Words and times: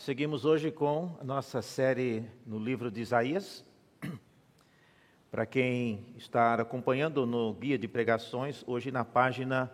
Nós 0.00 0.06
seguimos 0.06 0.46
hoje 0.46 0.70
com 0.70 1.14
a 1.20 1.24
nossa 1.24 1.60
série 1.60 2.24
no 2.46 2.58
livro 2.58 2.90
de 2.90 3.02
Isaías. 3.02 3.62
Para 5.30 5.44
quem 5.44 6.06
está 6.16 6.54
acompanhando 6.54 7.26
no 7.26 7.52
guia 7.52 7.76
de 7.76 7.86
pregações, 7.86 8.64
hoje 8.66 8.90
na 8.90 9.04
página 9.04 9.70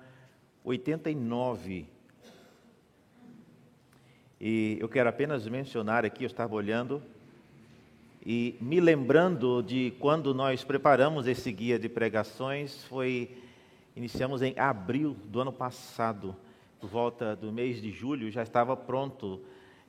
89. 0.64 1.86
E 4.40 4.76
eu 4.80 4.88
quero 4.88 5.08
apenas 5.08 5.46
mencionar 5.46 6.04
aqui, 6.04 6.24
eu 6.24 6.26
estava 6.26 6.56
olhando 6.56 7.00
e 8.20 8.56
me 8.60 8.80
lembrando 8.80 9.62
de 9.62 9.94
quando 10.00 10.34
nós 10.34 10.64
preparamos 10.64 11.28
esse 11.28 11.52
guia 11.52 11.78
de 11.78 11.88
pregações, 11.88 12.82
foi 12.86 13.30
iniciamos 13.94 14.42
em 14.42 14.58
abril 14.58 15.16
do 15.26 15.40
ano 15.40 15.52
passado, 15.52 16.34
por 16.80 16.90
volta 16.90 17.36
do 17.36 17.52
mês 17.52 17.80
de 17.80 17.92
julho, 17.92 18.28
já 18.28 18.42
estava 18.42 18.76
pronto 18.76 19.40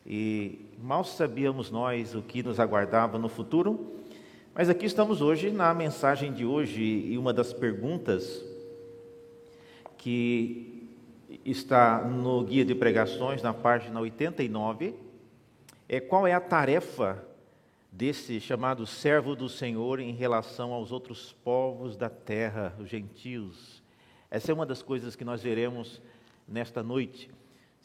e 0.07 0.65
mal 0.81 1.03
sabíamos 1.03 1.69
nós 1.69 2.15
o 2.15 2.21
que 2.21 2.41
nos 2.41 2.61
aguardava 2.61 3.17
no 3.17 3.27
futuro. 3.27 3.93
Mas 4.55 4.69
aqui 4.69 4.85
estamos 4.85 5.21
hoje 5.21 5.51
na 5.51 5.73
mensagem 5.73 6.31
de 6.31 6.45
hoje 6.45 6.81
e 6.81 7.17
uma 7.17 7.33
das 7.33 7.51
perguntas 7.51 8.43
que 9.97 10.95
está 11.43 12.01
no 12.01 12.41
guia 12.45 12.63
de 12.63 12.73
pregações, 12.73 13.41
na 13.41 13.53
página 13.53 13.99
89, 13.99 14.95
é 15.89 15.99
qual 15.99 16.25
é 16.25 16.33
a 16.33 16.39
tarefa 16.39 17.21
desse 17.91 18.39
chamado 18.39 18.85
servo 18.85 19.35
do 19.35 19.49
Senhor 19.49 19.99
em 19.99 20.13
relação 20.13 20.71
aos 20.71 20.91
outros 20.91 21.33
povos 21.43 21.97
da 21.97 22.09
terra, 22.09 22.73
os 22.79 22.87
gentios. 22.87 23.83
Essa 24.31 24.51
é 24.51 24.53
uma 24.53 24.65
das 24.65 24.81
coisas 24.81 25.15
que 25.15 25.25
nós 25.25 25.43
veremos 25.43 26.01
nesta 26.47 26.81
noite. 26.81 27.29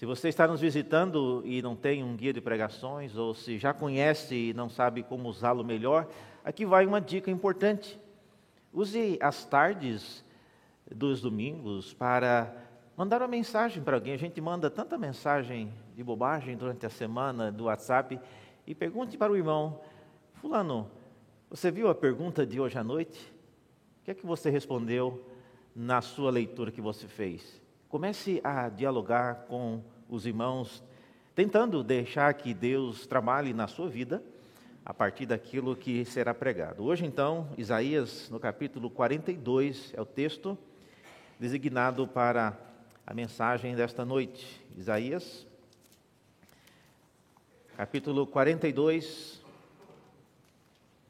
Se 0.03 0.07
você 0.07 0.29
está 0.29 0.49
nos 0.49 0.61
visitando 0.61 1.45
e 1.45 1.63
não 1.63 1.77
tem 1.77 2.03
um 2.03 2.17
guia 2.17 2.33
de 2.33 2.41
pregações, 2.41 3.17
ou 3.17 3.33
se 3.35 3.57
já 3.57 3.73
conhece 3.73 4.35
e 4.35 4.53
não 4.53 4.69
sabe 4.69 5.05
como 5.05 5.29
usá-lo 5.29 5.65
melhor, 5.65 6.09
aqui 6.45 6.67
vai 6.67 6.85
uma 6.85 7.01
dica 7.01 7.31
importante. 7.31 8.01
Use 8.73 9.17
as 9.23 9.45
tardes 9.45 10.25
dos 10.91 11.21
domingos 11.21 11.95
para 11.95 12.53
mandar 12.97 13.23
uma 13.23 13.29
mensagem 13.29 13.81
para 13.81 13.97
alguém. 13.97 14.13
A 14.13 14.17
gente 14.17 14.41
manda 14.41 14.69
tanta 14.69 14.99
mensagem 14.99 15.73
de 15.95 16.03
bobagem 16.03 16.57
durante 16.57 16.85
a 16.85 16.91
semana 16.91 17.53
do 17.53 17.67
WhatsApp 17.67 18.19
e 18.67 18.75
pergunte 18.75 19.17
para 19.17 19.31
o 19.31 19.37
irmão: 19.37 19.79
Fulano, 20.33 20.91
você 21.49 21.71
viu 21.71 21.89
a 21.89 21.95
pergunta 21.95 22.45
de 22.45 22.59
hoje 22.59 22.77
à 22.77 22.83
noite? 22.83 23.33
O 24.01 24.05
que 24.05 24.11
é 24.11 24.15
que 24.15 24.27
você 24.27 24.51
respondeu 24.51 25.25
na 25.77 26.01
sua 26.01 26.33
leitura 26.33 26.73
que 26.73 26.81
você 26.81 27.07
fez? 27.07 27.62
Comece 27.93 28.41
a 28.43 28.71
dialogar 28.71 29.45
com 29.49 29.83
os 30.09 30.25
irmãos, 30.25 30.83
tentando 31.35 31.85
deixar 31.85 32.33
que 32.33 32.55
Deus 32.55 33.07
trabalhe 33.07 33.53
na 33.53 33.69
sua 33.69 33.87
vida 33.87 34.23
a 34.83 34.95
partir 34.95 35.27
daquilo 35.27 35.77
que 35.77 36.03
será 36.07 36.33
pregado. 36.33 36.85
Hoje, 36.85 37.05
então, 37.05 37.51
Isaías, 37.59 38.31
no 38.31 38.41
capítulo 38.41 38.89
42, 38.89 39.93
é 39.95 40.01
o 40.01 40.07
texto 40.07 40.57
designado 41.39 42.09
para 42.09 42.57
a 43.07 43.13
mensagem 43.13 43.77
desta 43.77 44.07
noite. 44.07 44.59
Isaías, 44.75 45.47
capítulo 47.77 48.27
42, 48.27 49.45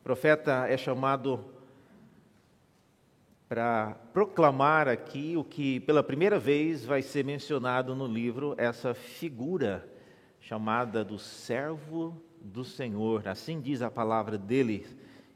o 0.00 0.02
profeta 0.02 0.66
é 0.66 0.76
chamado 0.76 1.51
para 3.52 3.94
proclamar 4.14 4.88
aqui 4.88 5.36
o 5.36 5.44
que 5.44 5.78
pela 5.80 6.02
primeira 6.02 6.38
vez 6.38 6.86
vai 6.86 7.02
ser 7.02 7.22
mencionado 7.22 7.94
no 7.94 8.06
livro, 8.06 8.54
essa 8.56 8.94
figura 8.94 9.86
chamada 10.40 11.04
do 11.04 11.18
servo 11.18 12.16
do 12.40 12.64
Senhor. 12.64 13.28
Assim 13.28 13.60
diz 13.60 13.82
a 13.82 13.90
palavra 13.90 14.38
dele, 14.38 14.86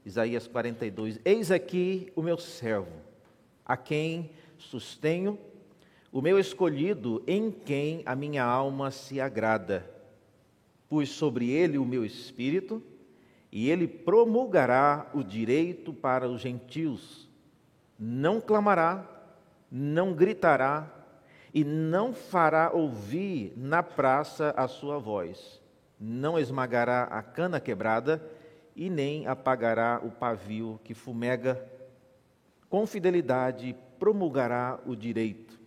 Isaías 0.03 0.49
42. 0.49 1.21
Eis 1.27 1.51
aqui 1.51 2.11
o 2.17 2.23
meu 2.23 2.39
servo, 2.39 2.91
a 3.63 3.77
quem 3.77 4.31
sustenho, 4.57 5.39
o 6.11 6.23
meu 6.23 6.39
escolhido, 6.39 7.23
em 7.27 7.51
quem 7.51 8.01
a 8.07 8.17
minha 8.17 8.45
alma 8.45 8.91
se 8.91 9.21
agrada. 9.21 9.85
Pus 10.89 11.11
sobre 11.11 11.51
ele 11.51 11.77
o 11.77 11.85
meu 11.85 12.03
espírito 12.03 12.83
e 13.53 13.69
ele 13.69 13.87
promulgará 13.87 15.11
o 15.13 15.23
direito 15.23 15.93
para 15.93 16.27
os 16.27 16.41
gentios. 16.41 17.26
Não 17.99 18.41
clamará, 18.41 19.05
não 19.71 20.13
gritará 20.13 20.87
e 21.53 21.65
não 21.65 22.13
fará 22.13 22.71
ouvir 22.73 23.53
na 23.57 23.83
praça 23.83 24.53
a 24.57 24.69
sua 24.69 24.99
voz. 24.99 25.61
Não 25.99 26.39
esmagará 26.39 27.05
a 27.05 27.23
cana 27.23 27.59
quebrada 27.59 28.23
e 28.75 28.91
nem 28.91 29.27
apagará 29.27 30.01
o 30.05 30.11
pavio 30.11 30.79
que 30.85 30.93
fumega. 30.93 31.67
Com 32.69 32.87
fidelidade 32.87 33.75
promulgará 33.99 34.79
o 34.85 34.95
direito. 34.95 35.59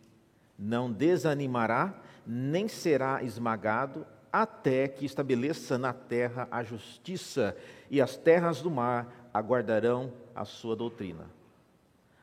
Não 0.58 0.92
desanimará, 0.92 1.96
nem 2.28 2.68
será 2.68 3.24
esmagado, 3.24 4.06
até 4.32 4.88
que 4.88 5.06
estabeleça 5.06 5.78
na 5.78 5.92
terra 5.92 6.48
a 6.52 6.64
justiça, 6.64 7.58
e 7.90 8.00
as 8.00 8.16
terras 8.16 8.62
do 8.62 8.70
mar 8.70 9.30
aguardarão 9.34 10.14
a 10.36 10.46
sua 10.46 10.76
doutrina. 10.76 11.39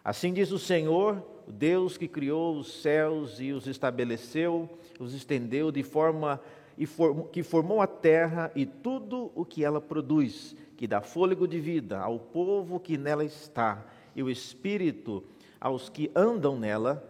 Assim 0.07 0.33
diz 0.33 0.53
o 0.53 0.59
Senhor, 0.59 1.21
Deus 1.49 1.99
que 1.99 2.07
criou 2.07 2.57
os 2.57 2.81
céus 2.81 3.41
e 3.41 3.51
os 3.51 3.67
estabeleceu, 3.67 4.71
os 5.01 5.13
estendeu 5.13 5.73
de 5.73 5.83
forma 5.83 6.41
e 6.79 6.87
que 7.33 7.43
formou 7.43 7.81
a 7.81 7.89
terra 7.89 8.53
e 8.55 8.65
tudo 8.65 9.33
o 9.35 9.45
que 9.45 9.65
ela 9.65 9.81
produz, 9.81 10.55
que 10.77 10.87
dá 10.87 11.01
fôlego 11.01 11.49
de 11.49 11.59
vida 11.59 11.99
ao 11.99 12.21
povo 12.21 12.79
que 12.79 12.97
nela 12.97 13.25
está, 13.25 13.85
e 14.15 14.23
o 14.23 14.31
espírito 14.31 15.25
aos 15.61 15.89
que 15.89 16.09
andam 16.15 16.57
nela. 16.57 17.03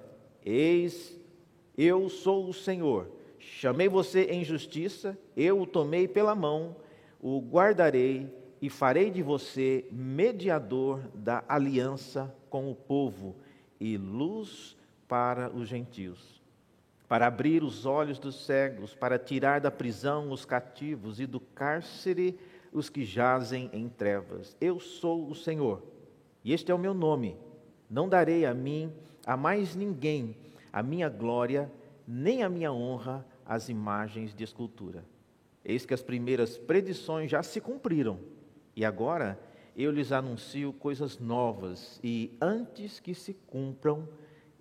Eis, 0.43 1.21
eu 1.77 2.09
sou 2.09 2.49
o 2.49 2.55
Senhor 2.55 3.11
Chamei 3.39 3.89
você 3.89 4.25
em 4.25 4.45
justiça, 4.45 5.17
eu 5.37 5.61
o 5.61 5.67
tomei 5.67 6.09
pela 6.09 6.35
mão, 6.35 6.77
o 7.21 7.41
guardarei 7.41 8.29
e 8.61 8.69
farei 8.69 9.11
de 9.11 9.23
você 9.23 9.87
mediador 9.91 11.01
da 11.15 11.45
aliança 11.49 12.35
com 12.49 12.71
o 12.71 12.75
povo 12.75 13.37
e 13.79 13.97
luz 13.97 14.77
para 15.07 15.51
os 15.51 15.69
gentios, 15.69 16.43
para 17.09 17.27
abrir 17.27 17.63
os 17.63 17.87
olhos 17.87 18.19
dos 18.19 18.45
cegos, 18.45 18.95
para 18.95 19.19
tirar 19.19 19.61
da 19.61 19.71
prisão 19.71 20.31
os 20.31 20.45
cativos 20.45 21.21
e 21.21 21.27
do 21.27 21.39
cárcere 21.41 22.39
os 22.73 22.89
que 22.89 23.05
jazem 23.05 23.71
em 23.73 23.89
trevas. 23.89 24.57
Eu 24.61 24.81
sou 24.81 25.29
o 25.29 25.35
Senhor, 25.35 25.83
e 26.45 26.53
este 26.53 26.71
é 26.71 26.75
o 26.75 26.79
meu 26.79 26.93
nome. 26.93 27.37
Não 27.89 28.09
darei 28.09 28.45
a 28.45 28.53
mim, 28.53 28.93
a 29.25 29.37
mais 29.37 29.77
ninguém, 29.77 30.37
a 30.73 30.83
minha 30.83 31.09
glória, 31.09 31.71
nem 32.07 32.43
a 32.43 32.49
minha 32.49 32.73
honra, 32.73 33.25
as 33.45 33.69
imagens 33.69 34.35
de 34.35 34.45
escultura. 34.45 35.05
Eis 35.65 35.87
que 35.87 35.95
as 35.95 36.03
primeiras 36.03 36.59
predições 36.59 37.31
já 37.31 37.43
se 37.43 37.61
cumpriram, 37.61 38.19
e 38.75 38.85
agora 38.85 39.39
eu 39.77 39.91
lhes 39.91 40.11
anuncio 40.11 40.73
coisas 40.73 41.19
novas, 41.19 42.01
e 42.03 42.35
antes 42.41 42.99
que 42.99 43.15
se 43.15 43.35
cumpram, 43.35 44.09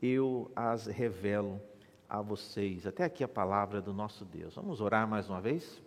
eu 0.01 0.51
as 0.53 0.87
revelo 0.87 1.61
a 2.09 2.21
vocês. 2.21 2.85
Até 2.85 3.05
aqui 3.05 3.23
a 3.23 3.27
palavra 3.27 3.81
do 3.81 3.93
nosso 3.93 4.25
Deus. 4.25 4.55
Vamos 4.55 4.81
orar 4.81 5.07
mais 5.07 5.29
uma 5.29 5.39
vez? 5.39 5.81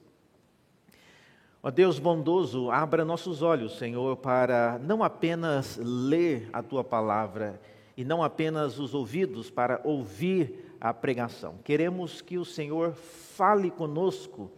Ó 1.63 1.71
Deus 1.71 1.99
bondoso, 1.99 2.71
abra 2.71 3.05
nossos 3.05 3.43
olhos, 3.43 3.77
Senhor, 3.77 4.17
para 4.17 4.79
não 4.79 5.03
apenas 5.03 5.77
ler 5.77 6.49
a 6.53 6.63
tua 6.63 6.83
palavra 6.83 7.61
e 7.97 8.05
não 8.05 8.23
apenas 8.23 8.79
os 8.79 8.95
ouvidos 8.95 9.51
para 9.51 9.81
ouvir 9.85 10.75
a 10.81 10.95
pregação. 10.95 11.57
Queremos 11.65 12.23
que 12.23 12.39
o 12.39 12.45
Senhor 12.45 12.93
fale 12.93 13.71
conosco 13.71 14.51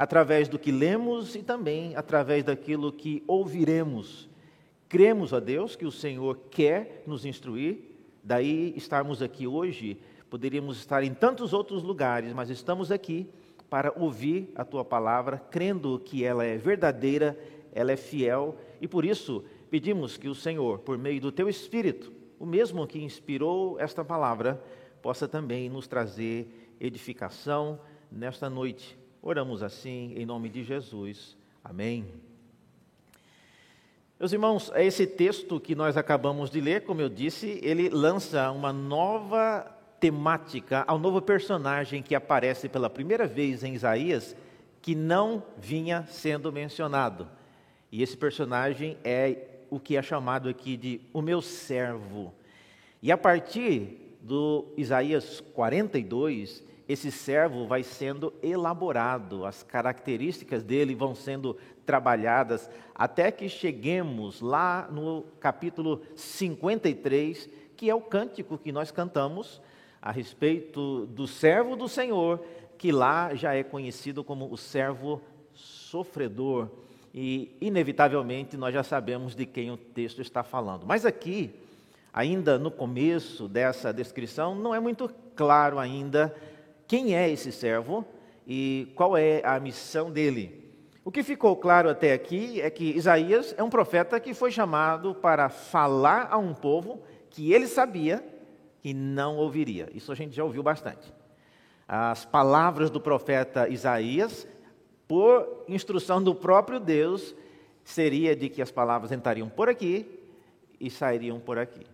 através 0.00 0.48
do 0.48 0.58
que 0.58 0.72
lemos 0.72 1.34
e 1.34 1.42
também 1.42 1.94
através 1.94 2.42
daquilo 2.42 2.90
que 2.90 3.22
ouviremos. 3.26 4.30
Cremos 4.88 5.34
a 5.34 5.38
Deus 5.38 5.76
que 5.76 5.84
o 5.84 5.92
Senhor 5.92 6.38
quer 6.50 7.02
nos 7.06 7.26
instruir, 7.26 7.98
daí 8.24 8.72
estarmos 8.78 9.20
aqui 9.20 9.46
hoje. 9.46 10.00
Poderíamos 10.30 10.78
estar 10.78 11.04
em 11.04 11.12
tantos 11.12 11.52
outros 11.52 11.82
lugares, 11.82 12.32
mas 12.32 12.48
estamos 12.48 12.90
aqui 12.90 13.28
para 13.68 13.92
ouvir 13.94 14.50
a 14.54 14.64
tua 14.64 14.86
palavra, 14.86 15.36
crendo 15.50 15.98
que 15.98 16.24
ela 16.24 16.46
é 16.46 16.56
verdadeira, 16.56 17.38
ela 17.70 17.92
é 17.92 17.96
fiel, 17.96 18.56
e 18.80 18.88
por 18.88 19.04
isso 19.04 19.44
pedimos 19.70 20.16
que 20.16 20.30
o 20.30 20.34
Senhor, 20.34 20.78
por 20.78 20.96
meio 20.96 21.20
do 21.20 21.30
teu 21.30 21.46
Espírito, 21.46 22.10
o 22.38 22.46
mesmo 22.46 22.86
que 22.86 23.04
inspirou 23.04 23.78
esta 23.78 24.02
palavra, 24.02 24.64
possa 25.02 25.28
também 25.28 25.68
nos 25.68 25.86
trazer 25.86 26.74
edificação 26.80 27.78
nesta 28.10 28.48
noite. 28.48 28.98
Oramos 29.22 29.62
assim 29.62 30.14
em 30.16 30.24
nome 30.24 30.48
de 30.48 30.64
Jesus. 30.64 31.36
Amém. 31.62 32.06
Meus 34.18 34.32
irmãos, 34.32 34.72
esse 34.74 35.06
texto 35.06 35.60
que 35.60 35.74
nós 35.74 35.98
acabamos 35.98 36.50
de 36.50 36.58
ler, 36.58 36.84
como 36.84 37.02
eu 37.02 37.08
disse, 37.10 37.60
ele 37.62 37.90
lança 37.90 38.50
uma 38.50 38.72
nova 38.72 39.60
temática 40.00 40.84
ao 40.86 40.98
novo 40.98 41.20
personagem 41.20 42.02
que 42.02 42.14
aparece 42.14 42.66
pela 42.66 42.88
primeira 42.88 43.26
vez 43.26 43.62
em 43.62 43.74
Isaías, 43.74 44.34
que 44.80 44.94
não 44.94 45.42
vinha 45.58 46.06
sendo 46.08 46.50
mencionado. 46.50 47.28
E 47.92 48.02
esse 48.02 48.16
personagem 48.16 48.96
é 49.04 49.48
o 49.68 49.78
que 49.78 49.98
é 49.98 50.02
chamado 50.02 50.48
aqui 50.48 50.78
de 50.78 51.00
o 51.12 51.20
meu 51.20 51.42
servo. 51.42 52.32
E 53.02 53.12
a 53.12 53.18
partir 53.18 54.16
do 54.22 54.66
Isaías 54.78 55.40
42, 55.52 56.69
esse 56.90 57.12
servo 57.12 57.68
vai 57.68 57.84
sendo 57.84 58.34
elaborado, 58.42 59.44
as 59.46 59.62
características 59.62 60.64
dele 60.64 60.92
vão 60.92 61.14
sendo 61.14 61.56
trabalhadas, 61.86 62.68
até 62.92 63.30
que 63.30 63.48
cheguemos 63.48 64.40
lá 64.40 64.88
no 64.90 65.22
capítulo 65.38 66.02
53, 66.16 67.48
que 67.76 67.88
é 67.88 67.94
o 67.94 68.00
cântico 68.00 68.58
que 68.58 68.72
nós 68.72 68.90
cantamos 68.90 69.62
a 70.02 70.10
respeito 70.10 71.06
do 71.06 71.28
servo 71.28 71.76
do 71.76 71.88
Senhor, 71.88 72.44
que 72.76 72.90
lá 72.90 73.36
já 73.36 73.54
é 73.54 73.62
conhecido 73.62 74.24
como 74.24 74.52
o 74.52 74.56
servo 74.56 75.22
sofredor. 75.54 76.68
E, 77.14 77.54
inevitavelmente, 77.60 78.56
nós 78.56 78.74
já 78.74 78.82
sabemos 78.82 79.36
de 79.36 79.46
quem 79.46 79.70
o 79.70 79.76
texto 79.76 80.20
está 80.20 80.42
falando. 80.42 80.86
Mas 80.86 81.06
aqui, 81.06 81.54
ainda 82.12 82.58
no 82.58 82.70
começo 82.70 83.46
dessa 83.46 83.92
descrição, 83.92 84.56
não 84.56 84.74
é 84.74 84.80
muito 84.80 85.08
claro 85.36 85.78
ainda 85.78 86.34
quem 86.90 87.14
é 87.14 87.30
esse 87.30 87.52
servo 87.52 88.04
e 88.44 88.90
qual 88.96 89.16
é 89.16 89.40
a 89.44 89.60
missão 89.60 90.10
dele. 90.10 90.74
O 91.04 91.12
que 91.12 91.22
ficou 91.22 91.54
claro 91.54 91.88
até 91.88 92.12
aqui 92.12 92.60
é 92.60 92.68
que 92.68 92.82
Isaías 92.96 93.54
é 93.56 93.62
um 93.62 93.70
profeta 93.70 94.18
que 94.18 94.34
foi 94.34 94.50
chamado 94.50 95.14
para 95.14 95.48
falar 95.48 96.26
a 96.32 96.36
um 96.36 96.52
povo 96.52 97.00
que 97.30 97.52
ele 97.52 97.68
sabia 97.68 98.24
que 98.80 98.92
não 98.92 99.36
ouviria. 99.36 99.88
Isso 99.94 100.10
a 100.10 100.16
gente 100.16 100.34
já 100.34 100.42
ouviu 100.42 100.64
bastante. 100.64 101.14
As 101.86 102.24
palavras 102.24 102.90
do 102.90 103.00
profeta 103.00 103.68
Isaías, 103.68 104.44
por 105.06 105.64
instrução 105.68 106.20
do 106.20 106.34
próprio 106.34 106.80
Deus, 106.80 107.36
seria 107.84 108.34
de 108.34 108.48
que 108.48 108.60
as 108.60 108.72
palavras 108.72 109.12
entrariam 109.12 109.48
por 109.48 109.68
aqui 109.68 110.08
e 110.80 110.90
sairiam 110.90 111.38
por 111.38 111.56
aqui. 111.56 111.86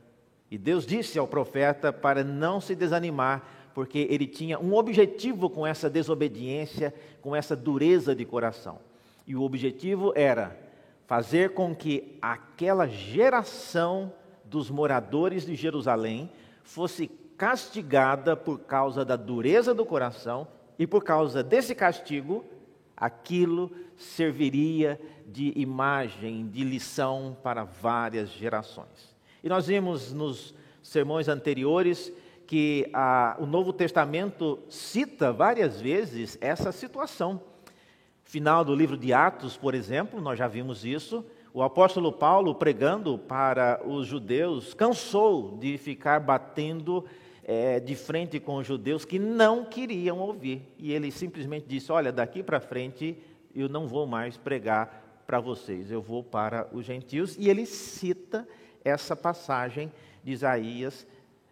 E 0.50 0.56
Deus 0.56 0.86
disse 0.86 1.18
ao 1.18 1.28
profeta 1.28 1.92
para 1.92 2.24
não 2.24 2.62
se 2.62 2.74
desanimar, 2.74 3.55
porque 3.76 4.06
ele 4.08 4.26
tinha 4.26 4.58
um 4.58 4.72
objetivo 4.74 5.50
com 5.50 5.66
essa 5.66 5.90
desobediência, 5.90 6.94
com 7.20 7.36
essa 7.36 7.54
dureza 7.54 8.14
de 8.14 8.24
coração. 8.24 8.78
E 9.26 9.36
o 9.36 9.42
objetivo 9.42 10.14
era 10.16 10.58
fazer 11.06 11.50
com 11.50 11.76
que 11.76 12.16
aquela 12.22 12.88
geração 12.88 14.10
dos 14.46 14.70
moradores 14.70 15.44
de 15.44 15.54
Jerusalém 15.54 16.30
fosse 16.64 17.06
castigada 17.36 18.34
por 18.34 18.60
causa 18.60 19.04
da 19.04 19.14
dureza 19.14 19.74
do 19.74 19.84
coração, 19.84 20.48
e 20.78 20.86
por 20.86 21.04
causa 21.04 21.42
desse 21.42 21.74
castigo, 21.74 22.46
aquilo 22.96 23.70
serviria 23.94 24.98
de 25.26 25.52
imagem, 25.54 26.48
de 26.48 26.64
lição 26.64 27.36
para 27.42 27.64
várias 27.64 28.30
gerações. 28.30 29.14
E 29.44 29.50
nós 29.50 29.66
vimos 29.66 30.14
nos 30.14 30.54
sermões 30.82 31.28
anteriores 31.28 32.10
que 32.46 32.88
a, 32.92 33.36
o 33.38 33.46
Novo 33.46 33.72
Testamento 33.72 34.60
cita 34.68 35.32
várias 35.32 35.80
vezes 35.80 36.38
essa 36.40 36.70
situação. 36.70 37.40
Final 38.22 38.64
do 38.64 38.74
livro 38.74 38.96
de 38.96 39.12
Atos, 39.12 39.56
por 39.56 39.74
exemplo, 39.74 40.20
nós 40.20 40.38
já 40.38 40.46
vimos 40.46 40.84
isso. 40.84 41.24
O 41.52 41.62
apóstolo 41.62 42.12
Paulo, 42.12 42.54
pregando 42.54 43.18
para 43.18 43.80
os 43.84 44.06
judeus, 44.06 44.74
cansou 44.74 45.56
de 45.58 45.78
ficar 45.78 46.20
batendo 46.20 47.04
é, 47.44 47.80
de 47.80 47.94
frente 47.94 48.38
com 48.38 48.56
os 48.56 48.66
judeus 48.66 49.04
que 49.04 49.18
não 49.18 49.64
queriam 49.64 50.18
ouvir. 50.18 50.62
E 50.78 50.92
ele 50.92 51.10
simplesmente 51.10 51.66
disse: 51.66 51.90
Olha, 51.90 52.12
daqui 52.12 52.42
para 52.42 52.60
frente 52.60 53.16
eu 53.54 53.68
não 53.68 53.86
vou 53.86 54.06
mais 54.06 54.36
pregar 54.36 55.22
para 55.26 55.40
vocês, 55.40 55.90
eu 55.90 56.02
vou 56.02 56.22
para 56.22 56.68
os 56.72 56.84
gentios. 56.84 57.36
E 57.38 57.48
ele 57.48 57.64
cita 57.64 58.46
essa 58.84 59.16
passagem 59.16 59.90
de 60.22 60.32
Isaías 60.32 61.06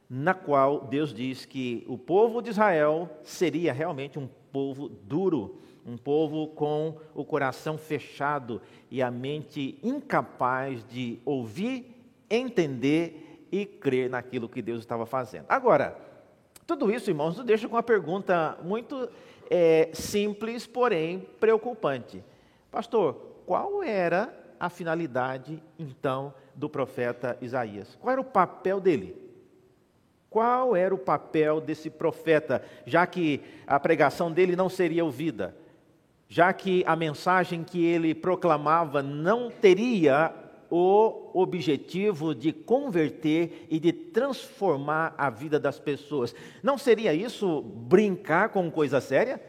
na 0.09 0.35
qual 0.35 0.87
Deus 0.87 1.13
diz 1.13 1.45
que 1.45 1.85
o 1.89 1.97
povo 1.97 2.43
de 2.43 2.51
Israel 2.51 3.09
seria 3.23 3.73
realmente 3.73 4.19
um 4.19 4.29
povo 4.53 4.89
duro, 4.89 5.61
um 5.87 5.97
povo 5.97 6.49
com 6.49 6.99
o 7.15 7.25
coração 7.25 7.77
fechado 7.77 8.61
e 8.91 9.03
a 9.03 9.11
mente 9.11 9.79
incapaz 9.83 10.85
de 10.87 11.19
ouvir, 11.25 11.95
entender 12.31 13.47
e 13.51 13.67
crer 13.67 14.11
naquilo 14.11 14.49
que 14.49 14.63
Deus 14.63 14.81
estava 14.81 15.07
fazendo. 15.07 15.47
Agora, 15.49 15.97
tudo 16.67 16.91
isso, 16.91 17.11
irmãos, 17.11 17.37
nos 17.37 17.45
deixa 17.45 17.69
com 17.69 17.77
uma 17.77 17.83
pergunta 17.83 18.59
muito 18.63 19.09
é, 19.51 19.91
simples, 19.93 20.67
porém 20.67 21.29
preocupante. 21.39 22.25
Pastor, 22.71 23.15
qual 23.47 23.83
era 23.83 24.35
a 24.59 24.71
finalidade, 24.71 25.63
então, 25.79 26.33
do 26.55 26.69
profeta 26.69 27.37
Isaías? 27.41 27.97
Qual 28.01 28.13
era 28.13 28.21
o 28.21 28.25
papel 28.25 28.81
dele? 28.81 29.15
Qual 30.35 30.75
era 30.75 30.93
o 30.93 30.99
papel 30.99 31.61
desse 31.61 31.89
profeta, 31.89 32.61
já 32.85 33.07
que 33.07 33.41
a 33.65 33.79
pregação 33.79 34.33
dele 34.33 34.57
não 34.57 34.69
seria 34.69 35.05
ouvida, 35.05 35.55
já 36.29 36.53
que 36.53 36.83
a 36.89 36.97
mensagem 36.97 37.63
que 37.63 37.85
ele 37.85 38.17
proclamava 38.17 39.01
não 39.01 39.49
teria 39.49 40.35
o 40.69 41.31
objetivo 41.41 42.35
de 42.35 42.53
converter 42.53 43.69
e 43.71 43.79
de 43.79 43.93
transformar 43.93 45.15
a 45.17 45.31
vida 45.31 45.57
das 45.61 45.79
pessoas. 45.79 46.35
Não 46.65 46.77
seria 46.77 47.15
isso 47.15 47.63
brincar 47.63 48.49
com 48.49 48.69
coisa 48.73 49.01
séria? 49.01 49.41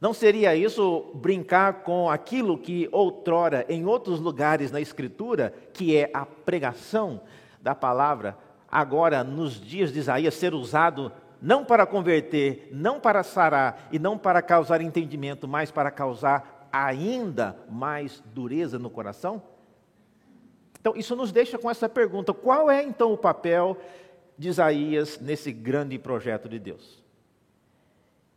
Não 0.00 0.12
seria 0.12 0.56
isso 0.56 1.12
brincar 1.14 1.84
com 1.84 2.10
aquilo 2.10 2.58
que 2.58 2.88
outrora, 2.90 3.64
em 3.68 3.86
outros 3.86 4.18
lugares 4.18 4.72
na 4.72 4.80
Escritura, 4.80 5.54
que 5.72 5.96
é 5.96 6.10
a 6.12 6.26
pregação 6.26 7.20
da 7.60 7.76
palavra, 7.76 8.36
agora, 8.72 9.22
nos 9.22 9.60
dias 9.60 9.92
de 9.92 9.98
Isaías, 9.98 10.32
ser 10.32 10.54
usado 10.54 11.12
não 11.42 11.62
para 11.62 11.84
converter, 11.84 12.70
não 12.72 12.98
para 12.98 13.22
sarar 13.22 13.88
e 13.92 13.98
não 13.98 14.16
para 14.16 14.40
causar 14.40 14.80
entendimento, 14.80 15.46
mas 15.46 15.70
para 15.70 15.90
causar 15.90 16.68
ainda 16.72 17.54
mais 17.68 18.22
dureza 18.32 18.78
no 18.78 18.88
coração? 18.88 19.42
Então, 20.80 20.94
isso 20.96 21.14
nos 21.14 21.30
deixa 21.30 21.58
com 21.58 21.70
essa 21.70 21.88
pergunta: 21.88 22.32
qual 22.32 22.70
é 22.70 22.82
então 22.82 23.12
o 23.12 23.18
papel 23.18 23.76
de 24.38 24.48
Isaías 24.48 25.20
nesse 25.20 25.52
grande 25.52 25.98
projeto 25.98 26.48
de 26.48 26.58
Deus? 26.58 27.02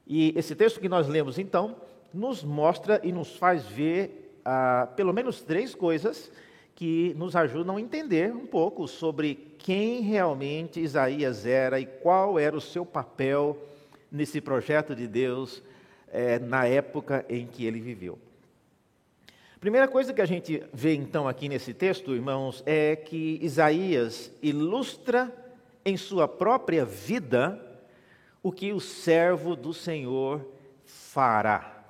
E 0.05 0.33
esse 0.37 0.53
texto 0.53 0.79
que 0.79 0.89
nós 0.89 1.07
lemos, 1.07 1.39
então, 1.39 1.77
nos 2.13 2.43
mostra 2.43 2.99
e 3.03 3.11
nos 3.11 3.35
faz 3.37 3.65
ver 3.65 4.39
ah, 4.43 4.87
pelo 4.95 5.13
menos 5.13 5.41
três 5.41 5.73
coisas 5.73 6.31
que 6.75 7.13
nos 7.15 7.35
ajudam 7.35 7.77
a 7.77 7.81
entender 7.81 8.33
um 8.33 8.45
pouco 8.45 8.85
sobre 8.87 9.55
quem 9.57 10.01
realmente 10.01 10.81
Isaías 10.81 11.45
era 11.45 11.79
e 11.79 11.85
qual 11.85 12.37
era 12.37 12.55
o 12.55 12.61
seu 12.61 12.85
papel 12.85 13.57
nesse 14.11 14.41
projeto 14.41 14.93
de 14.93 15.07
Deus 15.07 15.63
é, 16.11 16.37
na 16.37 16.65
época 16.65 17.25
em 17.29 17.47
que 17.47 17.65
ele 17.65 17.79
viveu. 17.79 18.19
Primeira 19.59 19.87
coisa 19.87 20.13
que 20.13 20.21
a 20.21 20.25
gente 20.25 20.61
vê 20.73 20.93
então 20.93 21.27
aqui 21.27 21.47
nesse 21.47 21.73
texto, 21.73 22.13
irmãos, 22.13 22.61
é 22.65 22.95
que 22.95 23.39
Isaías 23.41 24.31
ilustra 24.41 25.33
em 25.83 25.95
sua 25.95 26.27
própria 26.27 26.85
vida 26.85 27.59
o 28.43 28.51
que 28.51 28.73
o 28.73 28.79
servo 28.79 29.55
do 29.55 29.73
Senhor 29.73 30.45
fará. 30.83 31.83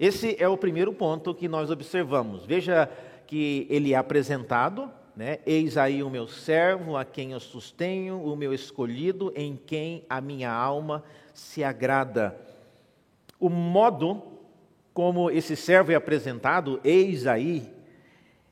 Esse 0.00 0.34
é 0.42 0.48
o 0.48 0.56
primeiro 0.56 0.92
ponto 0.92 1.34
que 1.34 1.46
nós 1.46 1.70
observamos. 1.70 2.44
Veja 2.44 2.90
que 3.34 3.66
ele 3.68 3.92
é 3.92 3.96
apresentado, 3.96 4.88
né? 5.16 5.40
Eis 5.44 5.76
aí 5.76 6.04
o 6.04 6.08
meu 6.08 6.28
servo, 6.28 6.96
a 6.96 7.04
quem 7.04 7.32
eu 7.32 7.40
sustenho, 7.40 8.22
o 8.22 8.36
meu 8.36 8.54
escolhido, 8.54 9.32
em 9.34 9.56
quem 9.56 10.04
a 10.08 10.20
minha 10.20 10.52
alma 10.52 11.02
se 11.32 11.64
agrada. 11.64 12.40
O 13.40 13.48
modo 13.48 14.22
como 14.92 15.32
esse 15.32 15.56
servo 15.56 15.90
é 15.90 15.96
apresentado, 15.96 16.80
eis 16.84 17.26
aí, 17.26 17.68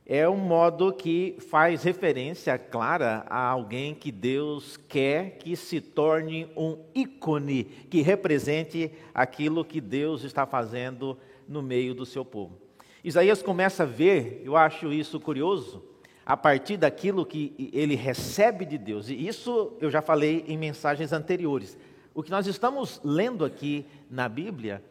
é 0.04 0.28
um 0.28 0.36
modo 0.36 0.92
que 0.92 1.36
faz 1.48 1.84
referência 1.84 2.58
clara 2.58 3.24
a 3.30 3.38
alguém 3.38 3.94
que 3.94 4.10
Deus 4.10 4.76
quer 4.76 5.38
que 5.38 5.54
se 5.54 5.80
torne 5.80 6.50
um 6.56 6.76
ícone 6.92 7.62
que 7.88 8.02
represente 8.02 8.90
aquilo 9.14 9.64
que 9.64 9.80
Deus 9.80 10.24
está 10.24 10.44
fazendo 10.44 11.16
no 11.46 11.62
meio 11.62 11.94
do 11.94 12.04
seu 12.04 12.24
povo. 12.24 12.61
Isaías 13.04 13.42
começa 13.42 13.82
a 13.82 13.86
ver, 13.86 14.42
eu 14.44 14.56
acho 14.56 14.92
isso 14.92 15.18
curioso, 15.18 15.82
a 16.24 16.36
partir 16.36 16.76
daquilo 16.76 17.26
que 17.26 17.70
ele 17.72 17.96
recebe 17.96 18.64
de 18.64 18.78
Deus. 18.78 19.08
E 19.08 19.26
isso 19.26 19.72
eu 19.80 19.90
já 19.90 20.00
falei 20.00 20.44
em 20.46 20.56
mensagens 20.56 21.12
anteriores. 21.12 21.76
O 22.14 22.22
que 22.22 22.30
nós 22.30 22.46
estamos 22.46 23.00
lendo 23.02 23.44
aqui 23.44 23.84
na 24.08 24.28
Bíblia 24.28 24.84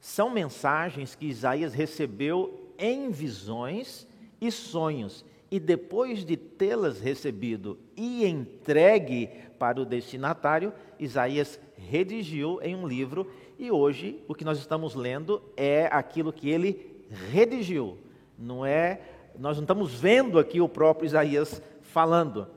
são 0.00 0.30
mensagens 0.30 1.14
que 1.14 1.26
Isaías 1.26 1.74
recebeu 1.74 2.72
em 2.78 3.10
visões 3.10 4.06
e 4.40 4.50
sonhos. 4.50 5.22
E 5.50 5.60
depois 5.60 6.24
de 6.24 6.36
tê-las 6.36 7.00
recebido 7.00 7.78
e 7.94 8.24
entregue 8.24 9.28
para 9.58 9.80
o 9.80 9.84
destinatário, 9.84 10.72
Isaías 10.98 11.60
redigiu 11.76 12.60
em 12.62 12.74
um 12.74 12.86
livro 12.86 13.30
e 13.58 13.70
hoje 13.70 14.22
o 14.26 14.34
que 14.34 14.44
nós 14.44 14.58
estamos 14.58 14.94
lendo 14.94 15.42
é 15.56 15.86
aquilo 15.90 16.32
que 16.32 16.48
ele 16.48 16.97
redigiu. 17.10 17.98
Não 18.38 18.64
é, 18.64 19.00
nós 19.38 19.56
não 19.56 19.64
estamos 19.64 19.94
vendo 19.94 20.38
aqui 20.38 20.60
o 20.60 20.68
próprio 20.68 21.06
Isaías 21.06 21.62
falando. 21.82 22.48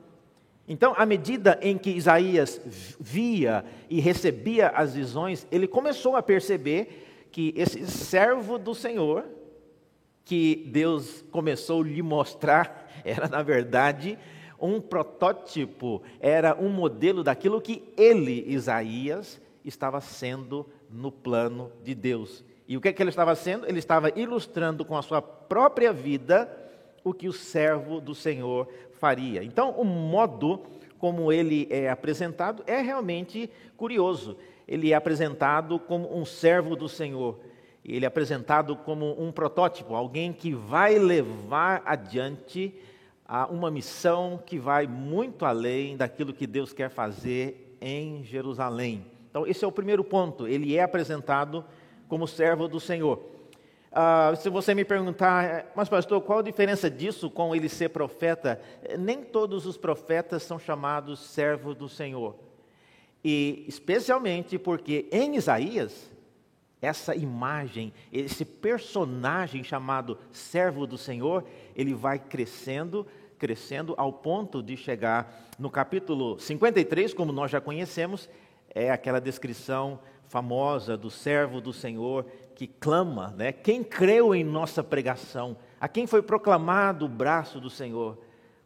Então, 0.68 0.94
à 0.96 1.04
medida 1.04 1.58
em 1.60 1.76
que 1.76 1.90
Isaías 1.90 2.60
via 3.00 3.64
e 3.90 4.00
recebia 4.00 4.68
as 4.68 4.94
visões, 4.94 5.46
ele 5.50 5.66
começou 5.66 6.16
a 6.16 6.22
perceber 6.22 7.28
que 7.30 7.52
esse 7.56 7.86
servo 7.86 8.58
do 8.58 8.74
Senhor, 8.74 9.24
que 10.24 10.68
Deus 10.70 11.24
começou 11.30 11.82
a 11.82 11.84
lhe 11.84 12.02
mostrar, 12.02 12.88
era 13.04 13.28
na 13.28 13.42
verdade 13.42 14.18
um 14.60 14.80
protótipo, 14.80 16.02
era 16.20 16.54
um 16.54 16.68
modelo 16.68 17.24
daquilo 17.24 17.60
que 17.60 17.82
ele, 17.96 18.44
Isaías, 18.46 19.40
estava 19.64 20.00
sendo 20.00 20.66
no 20.88 21.10
plano 21.10 21.72
de 21.82 21.94
Deus. 21.94 22.44
E 22.66 22.76
o 22.76 22.80
que, 22.80 22.88
é 22.88 22.92
que 22.92 23.02
ele 23.02 23.10
estava 23.10 23.34
sendo? 23.34 23.66
Ele 23.66 23.78
estava 23.78 24.10
ilustrando 24.18 24.84
com 24.84 24.96
a 24.96 25.02
sua 25.02 25.20
própria 25.20 25.92
vida 25.92 26.50
o 27.04 27.12
que 27.12 27.28
o 27.28 27.32
servo 27.32 28.00
do 28.00 28.14
Senhor 28.14 28.68
faria. 28.92 29.42
Então, 29.42 29.70
o 29.70 29.84
modo 29.84 30.60
como 30.98 31.32
ele 31.32 31.66
é 31.70 31.90
apresentado 31.90 32.62
é 32.66 32.80
realmente 32.80 33.50
curioso. 33.76 34.36
Ele 34.68 34.92
é 34.92 34.94
apresentado 34.94 35.78
como 35.78 36.16
um 36.16 36.24
servo 36.24 36.76
do 36.76 36.88
Senhor. 36.88 37.40
Ele 37.84 38.04
é 38.04 38.08
apresentado 38.08 38.76
como 38.76 39.20
um 39.20 39.32
protótipo, 39.32 39.96
alguém 39.96 40.32
que 40.32 40.54
vai 40.54 40.98
levar 40.98 41.82
adiante 41.84 42.72
a 43.26 43.46
uma 43.46 43.70
missão 43.70 44.40
que 44.46 44.58
vai 44.58 44.86
muito 44.86 45.44
além 45.44 45.96
daquilo 45.96 46.32
que 46.32 46.46
Deus 46.46 46.72
quer 46.72 46.90
fazer 46.90 47.76
em 47.80 48.22
Jerusalém. 48.22 49.04
Então, 49.28 49.46
esse 49.46 49.64
é 49.64 49.66
o 49.68 49.72
primeiro 49.72 50.04
ponto. 50.04 50.46
Ele 50.46 50.76
é 50.76 50.82
apresentado 50.82 51.64
como 52.12 52.28
servo 52.28 52.68
do 52.68 52.78
Senhor. 52.78 53.22
Ah, 53.90 54.34
se 54.36 54.50
você 54.50 54.74
me 54.74 54.84
perguntar, 54.84 55.72
mas 55.74 55.88
pastor, 55.88 56.20
qual 56.20 56.40
a 56.40 56.42
diferença 56.42 56.90
disso 56.90 57.30
com 57.30 57.56
ele 57.56 57.70
ser 57.70 57.88
profeta? 57.88 58.60
Nem 58.98 59.22
todos 59.22 59.64
os 59.64 59.78
profetas 59.78 60.42
são 60.42 60.58
chamados 60.58 61.20
servos 61.20 61.74
do 61.74 61.88
Senhor. 61.88 62.36
E 63.24 63.64
especialmente 63.66 64.58
porque 64.58 65.08
em 65.10 65.36
Isaías, 65.36 66.12
essa 66.82 67.16
imagem, 67.16 67.94
esse 68.12 68.44
personagem 68.44 69.64
chamado 69.64 70.18
servo 70.30 70.86
do 70.86 70.98
Senhor, 70.98 71.42
ele 71.74 71.94
vai 71.94 72.18
crescendo, 72.18 73.06
crescendo 73.38 73.94
ao 73.96 74.12
ponto 74.12 74.62
de 74.62 74.76
chegar 74.76 75.48
no 75.58 75.70
capítulo 75.70 76.38
53, 76.38 77.14
como 77.14 77.32
nós 77.32 77.50
já 77.50 77.58
conhecemos, 77.58 78.28
é 78.74 78.90
aquela 78.90 79.18
descrição 79.18 79.98
famosa 80.32 80.96
do 80.96 81.10
servo 81.10 81.60
do 81.60 81.74
Senhor 81.74 82.24
que 82.54 82.66
clama, 82.66 83.34
né? 83.36 83.52
Quem 83.52 83.84
creu 83.84 84.34
em 84.34 84.42
nossa 84.42 84.82
pregação? 84.82 85.58
A 85.78 85.86
quem 85.86 86.06
foi 86.06 86.22
proclamado 86.22 87.04
o 87.04 87.08
braço 87.08 87.60
do 87.60 87.68
Senhor? 87.68 88.16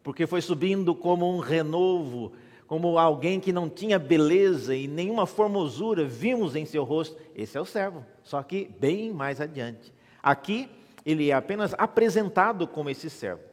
Porque 0.01 0.25
foi 0.25 0.39
subindo 0.39 0.95
como 0.95 1.29
um 1.29 1.39
renovo, 1.39 2.31
como 2.67 2.97
alguém 2.97 3.37
que 3.41 3.51
não 3.51 3.69
tinha 3.69 3.99
beleza 3.99 4.73
e 4.73 4.87
nenhuma 4.87 5.25
formosura 5.25 6.05
vimos 6.05 6.55
em 6.55 6.65
seu 6.65 6.85
rosto. 6.85 7.17
Esse 7.35 7.57
é 7.57 7.61
o 7.61 7.65
servo, 7.65 8.05
só 8.23 8.41
que 8.41 8.73
bem 8.79 9.11
mais 9.11 9.41
adiante. 9.41 9.93
Aqui 10.23 10.69
ele 11.05 11.31
é 11.31 11.33
apenas 11.33 11.75
apresentado 11.77 12.65
como 12.65 12.89
esse 12.89 13.09
servo. 13.09 13.43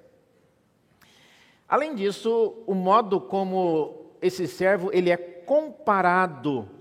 Além 1.69 1.97
disso, 1.97 2.63
o 2.65 2.75
modo 2.75 3.21
como 3.21 4.13
esse 4.23 4.47
servo 4.47 4.91
ele 4.93 5.11
é 5.11 5.17
comparado 5.17 6.74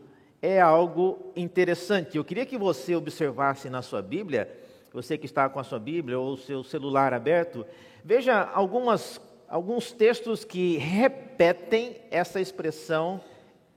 é 0.44 0.60
algo 0.60 1.32
interessante. 1.38 2.18
Eu 2.18 2.26
queria 2.26 2.46
que 2.46 2.58
você 2.58 2.94
observasse 2.98 3.70
na 3.70 3.82
sua 3.82 4.02
Bíblia, 4.02 4.54
você 4.92 5.18
que 5.18 5.26
está 5.26 5.48
com 5.48 5.58
a 5.58 5.64
sua 5.64 5.80
Bíblia 5.80 6.20
ou 6.20 6.34
o 6.34 6.38
seu 6.38 6.66
celular 6.66 7.14
aberto, 7.14 7.66
veja 8.04 8.42
algumas, 8.54 9.22
alguns 9.48 9.94
textos 9.94 10.44
que 10.44 10.76
repetem 10.76 11.96
essa 12.12 12.42
expressão 12.42 13.22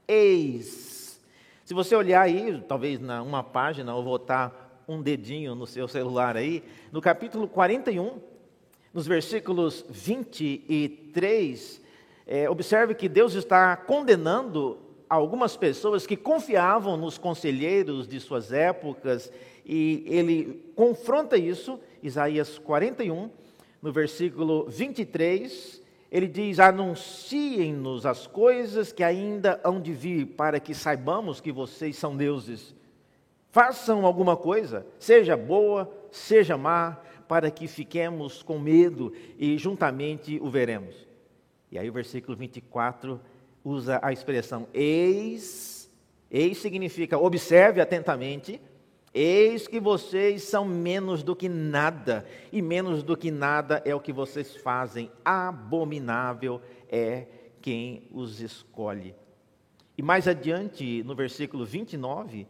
eis. 0.08 1.20
Se 1.64 1.72
você 1.72 1.94
olhar 1.94 2.22
aí, 2.22 2.60
talvez 2.66 2.98
na 2.98 3.22
uma 3.22 3.44
página, 3.44 3.94
ou 3.94 4.02
botar 4.02 4.82
um 4.88 5.00
dedinho 5.00 5.54
no 5.54 5.68
seu 5.68 5.86
celular 5.86 6.36
aí, 6.36 6.64
no 6.90 7.00
capítulo 7.00 7.46
41, 7.46 8.18
nos 8.92 9.06
versículos 9.06 9.84
23, 9.88 11.80
é, 12.26 12.50
observe 12.50 12.92
que 12.92 13.08
Deus 13.08 13.34
está 13.34 13.76
condenando 13.76 14.84
algumas 15.08 15.56
pessoas 15.56 16.06
que 16.06 16.16
confiavam 16.16 16.96
nos 16.96 17.18
conselheiros 17.18 18.06
de 18.06 18.20
suas 18.20 18.52
épocas, 18.52 19.32
e 19.64 20.04
ele 20.06 20.64
confronta 20.74 21.36
isso, 21.36 21.78
Isaías 22.02 22.58
41, 22.58 23.30
no 23.82 23.92
versículo 23.92 24.66
23, 24.68 25.82
ele 26.10 26.28
diz: 26.28 26.58
Anunciem-nos 26.58 28.06
as 28.06 28.26
coisas 28.26 28.92
que 28.92 29.02
ainda 29.02 29.60
hão 29.64 29.80
de 29.80 29.92
vir, 29.92 30.26
para 30.26 30.60
que 30.60 30.74
saibamos 30.74 31.40
que 31.40 31.52
vocês 31.52 31.96
são 31.96 32.16
deuses. 32.16 32.74
Façam 33.50 34.04
alguma 34.04 34.36
coisa, 34.36 34.86
seja 34.98 35.36
boa, 35.36 35.90
seja 36.10 36.56
má, 36.56 37.00
para 37.26 37.50
que 37.50 37.66
fiquemos 37.66 38.42
com 38.42 38.58
medo 38.58 39.12
e 39.38 39.56
juntamente 39.58 40.38
o 40.40 40.50
veremos. 40.50 41.06
E 41.70 41.78
aí 41.78 41.88
o 41.88 41.92
versículo 41.92 42.36
24 42.36 43.20
usa 43.66 43.98
a 44.00 44.12
expressão 44.12 44.68
eis. 44.72 45.90
Eis 46.30 46.58
significa 46.58 47.18
observe 47.18 47.80
atentamente. 47.80 48.60
Eis 49.12 49.66
que 49.66 49.80
vocês 49.80 50.44
são 50.44 50.64
menos 50.64 51.22
do 51.22 51.34
que 51.34 51.48
nada, 51.48 52.26
e 52.52 52.60
menos 52.60 53.02
do 53.02 53.16
que 53.16 53.30
nada 53.30 53.82
é 53.84 53.94
o 53.94 54.00
que 54.00 54.12
vocês 54.12 54.54
fazem. 54.56 55.10
Abominável 55.24 56.60
é 56.88 57.26
quem 57.60 58.06
os 58.12 58.40
escolhe. 58.40 59.14
E 59.96 60.02
mais 60.02 60.28
adiante, 60.28 61.02
no 61.04 61.14
versículo 61.14 61.64
29, 61.64 62.46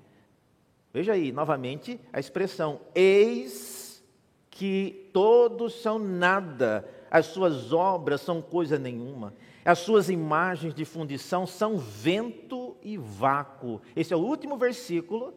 veja 0.92 1.12
aí 1.12 1.30
novamente 1.30 2.00
a 2.12 2.18
expressão: 2.18 2.80
Eis 2.94 4.04
que 4.50 5.08
todos 5.12 5.80
são 5.80 5.98
nada, 5.98 6.88
as 7.10 7.26
suas 7.26 7.72
obras 7.72 8.20
são 8.20 8.42
coisa 8.42 8.78
nenhuma. 8.78 9.32
As 9.66 9.80
suas 9.80 10.08
imagens 10.08 10.72
de 10.72 10.84
fundição 10.84 11.44
são 11.44 11.76
vento 11.76 12.76
e 12.80 12.96
vácuo. 12.96 13.82
Esse 13.96 14.14
é 14.14 14.16
o 14.16 14.20
último 14.20 14.56
versículo 14.56 15.34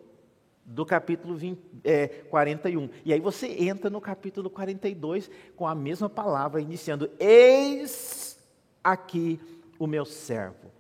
do 0.64 0.86
capítulo 0.86 1.36
20, 1.36 1.60
é, 1.84 2.08
41. 2.30 2.92
E 3.04 3.12
aí 3.12 3.20
você 3.20 3.48
entra 3.48 3.90
no 3.90 4.00
capítulo 4.00 4.48
42 4.48 5.32
com 5.56 5.66
a 5.66 5.74
mesma 5.74 6.08
palavra, 6.08 6.62
iniciando: 6.62 7.10
Eis 7.20 8.40
aqui 8.84 9.40
o 9.80 9.88
meu 9.88 10.06
servo, 10.06 10.72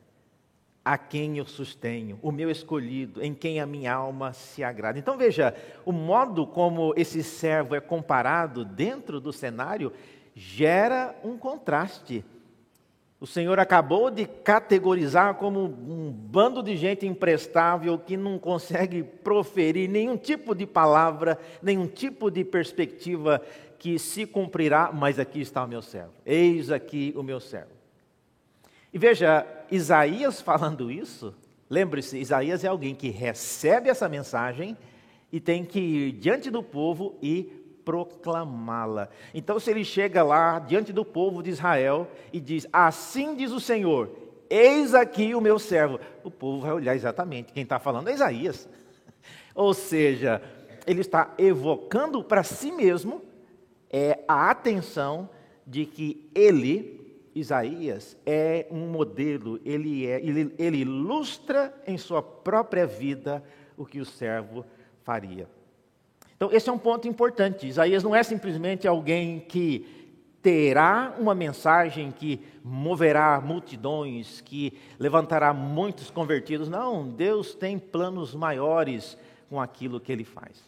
a 0.86 0.96
quem 0.96 1.39
eu 1.39 1.46
sustenho, 1.48 2.20
o 2.22 2.32
meu 2.32 2.51
escolhido, 2.51 3.24
em 3.24 3.34
quem 3.34 3.60
a 3.60 3.65
minha 3.65 3.96
alma 3.96 4.32
se 4.32 4.63
agrada. 4.63 5.00
Então 5.00 5.18
veja, 5.18 5.56
o 5.84 5.91
modo 5.91 6.46
como 6.46 6.94
esse 6.96 7.24
servo 7.24 7.74
é 7.74 7.82
comparado 7.82 8.63
dentro 8.63 9.20
do 9.20 9.34
cenário 9.34 9.91
gera 10.36 11.20
um 11.24 11.36
contraste 11.36 12.24
o 13.22 13.28
Senhor 13.28 13.60
acabou 13.60 14.10
de 14.10 14.26
categorizar 14.26 15.36
como 15.36 15.66
um 15.66 16.10
bando 16.10 16.64
de 16.64 16.78
gente 16.78 17.06
imprestável 17.06 18.00
que 18.00 18.16
não 18.16 18.40
consegue 18.40 19.04
proferir 19.04 19.90
nenhum 19.90 20.16
tipo 20.16 20.56
de 20.56 20.66
palavra, 20.66 21.38
nenhum 21.62 21.86
tipo 21.86 22.32
de 22.32 22.46
perspectiva 22.46 23.42
que 23.78 24.00
se 24.00 24.26
cumprirá, 24.26 24.92
mas 24.94 25.20
aqui 25.20 25.42
está 25.42 25.66
o 25.66 25.68
meu 25.68 25.82
servo. 25.82 26.14
Eis 26.26 26.72
aqui 26.72 27.14
o 27.16 27.22
meu 27.22 27.42
servo. 27.42 27.72
E 28.94 28.98
veja, 28.98 29.46
Isaías 29.70 30.40
falando 30.40 30.90
isso, 30.90 31.36
lembre-se, 31.70 32.18
Isaías 32.18 32.64
é 32.64 32.68
alguém 32.68 32.96
que 32.96 33.10
recebe 33.10 33.90
essa 33.90 34.08
mensagem 34.08 34.78
e 35.32 35.42
tem 35.42 35.66
que 35.66 35.80
ir 35.80 36.12
diante 36.14 36.50
do 36.50 36.64
povo 36.64 37.18
e 37.22 37.59
proclamá-la. 37.89 39.10
Então, 39.34 39.60
se 39.60 39.72
ele 39.72 39.84
chega 39.84 40.22
lá 40.22 40.60
diante 40.60 40.93
do 40.93 41.03
povo 41.03 41.41
de 41.41 41.50
Israel 41.50 42.08
e 42.31 42.39
diz: 42.39 42.67
Assim 42.72 43.34
diz 43.34 43.51
o 43.51 43.60
Senhor, 43.60 44.12
eis 44.48 44.93
aqui 44.93 45.34
o 45.34 45.41
meu 45.41 45.58
servo, 45.58 46.00
o 46.24 46.29
povo 46.29 46.62
vai 46.62 46.72
olhar 46.72 46.96
exatamente. 46.96 47.51
Quem 47.51 47.63
está 47.63 47.79
falando 47.79 48.08
é 48.08 48.13
Isaías. 48.13 48.69
Ou 49.55 49.74
seja, 49.74 50.39
ele 50.86 51.01
está 51.01 51.34
evocando 51.39 52.24
para 52.24 52.43
si 52.43 52.72
mesmo 52.72 53.24
é, 53.89 54.24
a 54.27 54.51
atenção 54.51 55.27
de 55.65 55.88
que 55.88 56.29
ele, 56.36 57.19
Isaías, 57.34 58.15
é 58.24 58.67
um 58.69 58.88
modelo, 58.88 59.60
ele, 59.65 60.05
é, 60.05 60.24
ele, 60.24 60.53
ele 60.60 60.77
ilustra 60.81 61.74
em 61.88 61.98
sua 61.98 62.22
própria 62.22 62.86
vida 62.86 63.43
o 63.75 63.84
que 63.84 64.00
o 64.00 64.05
servo 64.05 64.63
faria. 65.03 65.50
Então, 66.39 66.50
esse 66.53 66.69
é 66.69 66.72
um 66.72 66.77
ponto 66.77 67.05
importante. 67.05 67.67
Isaías 67.67 68.01
não 68.01 68.15
é 68.15 68.24
simplesmente 68.24 68.88
alguém 68.88 69.41
que 69.41 69.86
terá 70.41 71.13
uma 71.19 71.36
mensagem 71.36 72.12
que 72.12 72.39
moverá 72.63 73.41
multidões, 73.41 74.39
que 74.39 74.72
levantará 74.98 75.53
muitos 75.53 76.10
convertidos. 76.10 76.69
Não, 76.69 77.10
Deus 77.10 77.53
tem 77.53 77.77
planos 77.77 78.34
maiores 78.34 79.17
com 79.50 79.60
aquilo 79.60 80.00
que 80.00 80.13
ele 80.13 80.24
faz. 80.24 80.63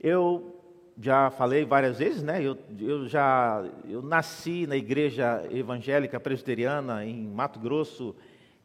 Eu 0.00 0.62
já 1.00 1.28
falei 1.32 1.64
várias 1.64 1.98
vezes, 1.98 2.22
né? 2.22 2.40
Eu, 2.40 2.56
eu 2.78 3.08
já 3.08 3.68
eu 3.88 4.00
nasci 4.00 4.64
na 4.64 4.76
igreja 4.76 5.44
evangélica 5.50 6.20
presbiteriana 6.20 7.04
em 7.04 7.26
Mato 7.26 7.58
Grosso. 7.58 8.14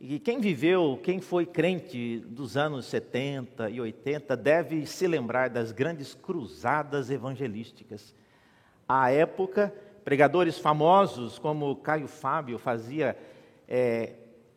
E 0.04 0.18
quem 0.18 0.40
viveu, 0.42 1.00
quem 1.04 1.22
foi 1.22 1.46
crente 1.46 2.18
dos 2.26 2.58
anos 2.58 2.88
70 2.88 3.70
e 3.70 3.80
80, 3.80 4.36
deve 4.36 4.88
se 4.88 5.06
lembrar 5.06 5.48
das 5.48 5.72
grandes 5.72 6.16
cruzadas 6.16 7.12
evangelísticas. 7.12 8.16
À 8.90 9.12
época, 9.12 9.72
pregadores 10.04 10.58
famosos 10.58 11.38
como 11.38 11.76
Caio 11.76 12.08
Fábio 12.08 12.58
fazia 12.58 13.16
é, 13.68 14.14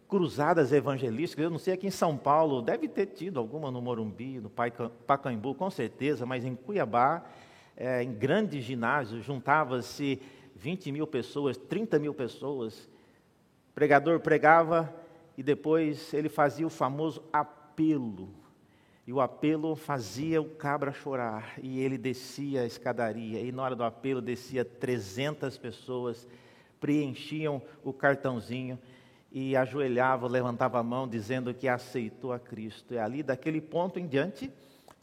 cruzadas 0.09 0.73
evangelísticas. 0.73 1.45
Eu 1.45 1.51
não 1.51 1.59
sei 1.59 1.75
aqui 1.75 1.89
em 1.89 1.91
São 1.91 2.17
Paulo, 2.17 2.63
deve 2.63 2.89
ter 2.89 3.05
tido 3.05 3.39
alguma 3.39 3.71
no 3.71 3.83
Morumbi, 3.83 4.41
no 4.41 4.49
Pacaembu, 4.49 5.55
com 5.55 5.69
certeza, 5.69 6.25
mas 6.25 6.43
em 6.43 6.55
Cuiabá 6.55 7.23
é, 7.77 8.03
em 8.03 8.15
grandes 8.15 8.65
ginásios, 8.65 9.23
juntava-se 9.23 10.23
20 10.57 10.91
mil 10.91 11.07
pessoas, 11.07 11.59
30 11.59 11.99
mil 11.99 12.15
pessoas. 12.15 12.89
O 13.69 13.75
pregador 13.75 14.21
pregava 14.21 15.04
e 15.37 15.43
depois 15.43 16.13
ele 16.15 16.29
fazia 16.29 16.67
o 16.67 16.71
famoso 16.71 17.23
apelo. 17.33 18.29
E 19.07 19.13
o 19.13 19.21
apelo 19.21 19.77
fazia 19.77 20.41
o 20.41 20.49
cabra 20.49 20.93
chorar. 20.93 21.55
E 21.63 21.81
ele 21.81 21.99
descia 21.99 22.63
a 22.63 22.67
escadaria. 22.67 23.41
E 23.41 23.53
na 23.53 23.63
hora 23.63 23.77
do 23.77 23.85
apelo 23.85 24.23
descia 24.23 24.65
300 24.65 25.59
pessoas, 25.59 26.27
preenchiam 26.81 27.61
o 27.83 27.93
cartãozinho 27.93 28.79
e 29.31 29.57
ajoelhavam, 29.57 30.29
levantavam 30.29 30.81
a 30.81 30.85
mão 30.85 31.09
dizendo 31.09 31.53
que 31.53 31.69
aceitou 31.69 32.33
a 32.33 32.39
Cristo. 32.39 32.95
E 32.95 32.99
ali, 32.99 33.23
daquele 33.23 33.61
ponto 33.61 33.99
em 33.99 34.07
diante, 34.07 34.51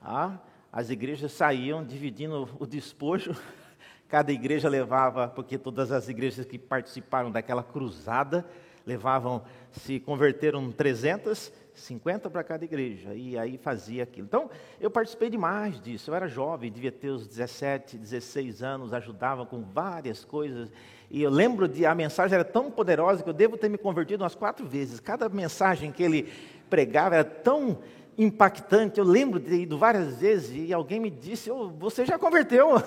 ah, 0.02 0.40
as 0.72 0.90
igrejas 0.90 1.34
saíam 1.34 1.84
dividindo 1.84 2.50
o 2.58 2.66
despojo, 2.66 3.36
cada 4.08 4.32
igreja 4.32 4.70
levava, 4.70 5.28
porque 5.28 5.58
todas 5.58 5.92
as 5.92 6.08
igrejas 6.08 6.46
que 6.46 6.58
participaram 6.58 7.30
daquela 7.30 7.62
cruzada 7.62 8.46
levavam, 8.86 9.42
se 9.72 10.00
converteram 10.00 10.72
350 10.72 12.30
para 12.30 12.44
cada 12.44 12.66
igreja, 12.66 13.14
e 13.14 13.38
aí 13.38 13.58
fazia 13.58 14.04
aquilo. 14.04 14.28
Então, 14.28 14.50
eu 14.80 14.90
participei 14.90 15.30
demais 15.30 15.80
disso, 15.80 16.12
eu 16.12 16.16
era 16.16 16.28
jovem, 16.28 16.72
devia 16.72 16.92
ter 16.92 17.12
uns 17.12 17.28
17, 17.28 17.98
16 17.98 18.64
anos, 18.64 18.94
ajudava 18.94 19.46
com 19.46 19.62
várias 19.62 20.26
coisas, 20.26 20.72
e 21.10 21.22
eu 21.22 21.30
lembro 21.30 21.68
de 21.68 21.86
a 21.86 21.94
mensagem 21.94 22.36
era 22.36 22.46
tão 22.46 22.72
poderosa 22.72 23.22
que 23.22 23.30
eu 23.30 23.34
devo 23.34 23.58
ter 23.58 23.70
me 23.70 23.78
convertido 23.78 24.24
umas 24.24 24.34
quatro 24.34 24.66
vezes. 24.66 25.00
Cada 25.02 25.28
mensagem 25.28 25.92
que 25.92 26.02
ele 26.02 26.32
pregava 26.70 27.16
era 27.16 27.26
tão 27.26 27.80
impactante. 28.18 28.98
Eu 28.98 29.06
lembro 29.06 29.38
de 29.38 29.54
ido 29.54 29.78
várias 29.78 30.16
vezes 30.16 30.70
e 30.70 30.74
alguém 30.74 31.02
me 31.02 31.10
disse: 31.10 31.52
oh, 31.52 31.70
Você 31.70 32.06
já 32.06 32.18
converteu, 32.18 32.82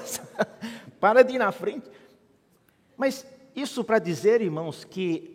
para 0.98 1.22
de 1.22 1.34
ir 1.34 1.38
na 1.38 1.52
frente. 1.52 1.90
Mas 2.96 3.26
isso 3.54 3.84
para 3.84 3.98
dizer, 3.98 4.40
irmãos, 4.40 4.84
que 4.84 5.33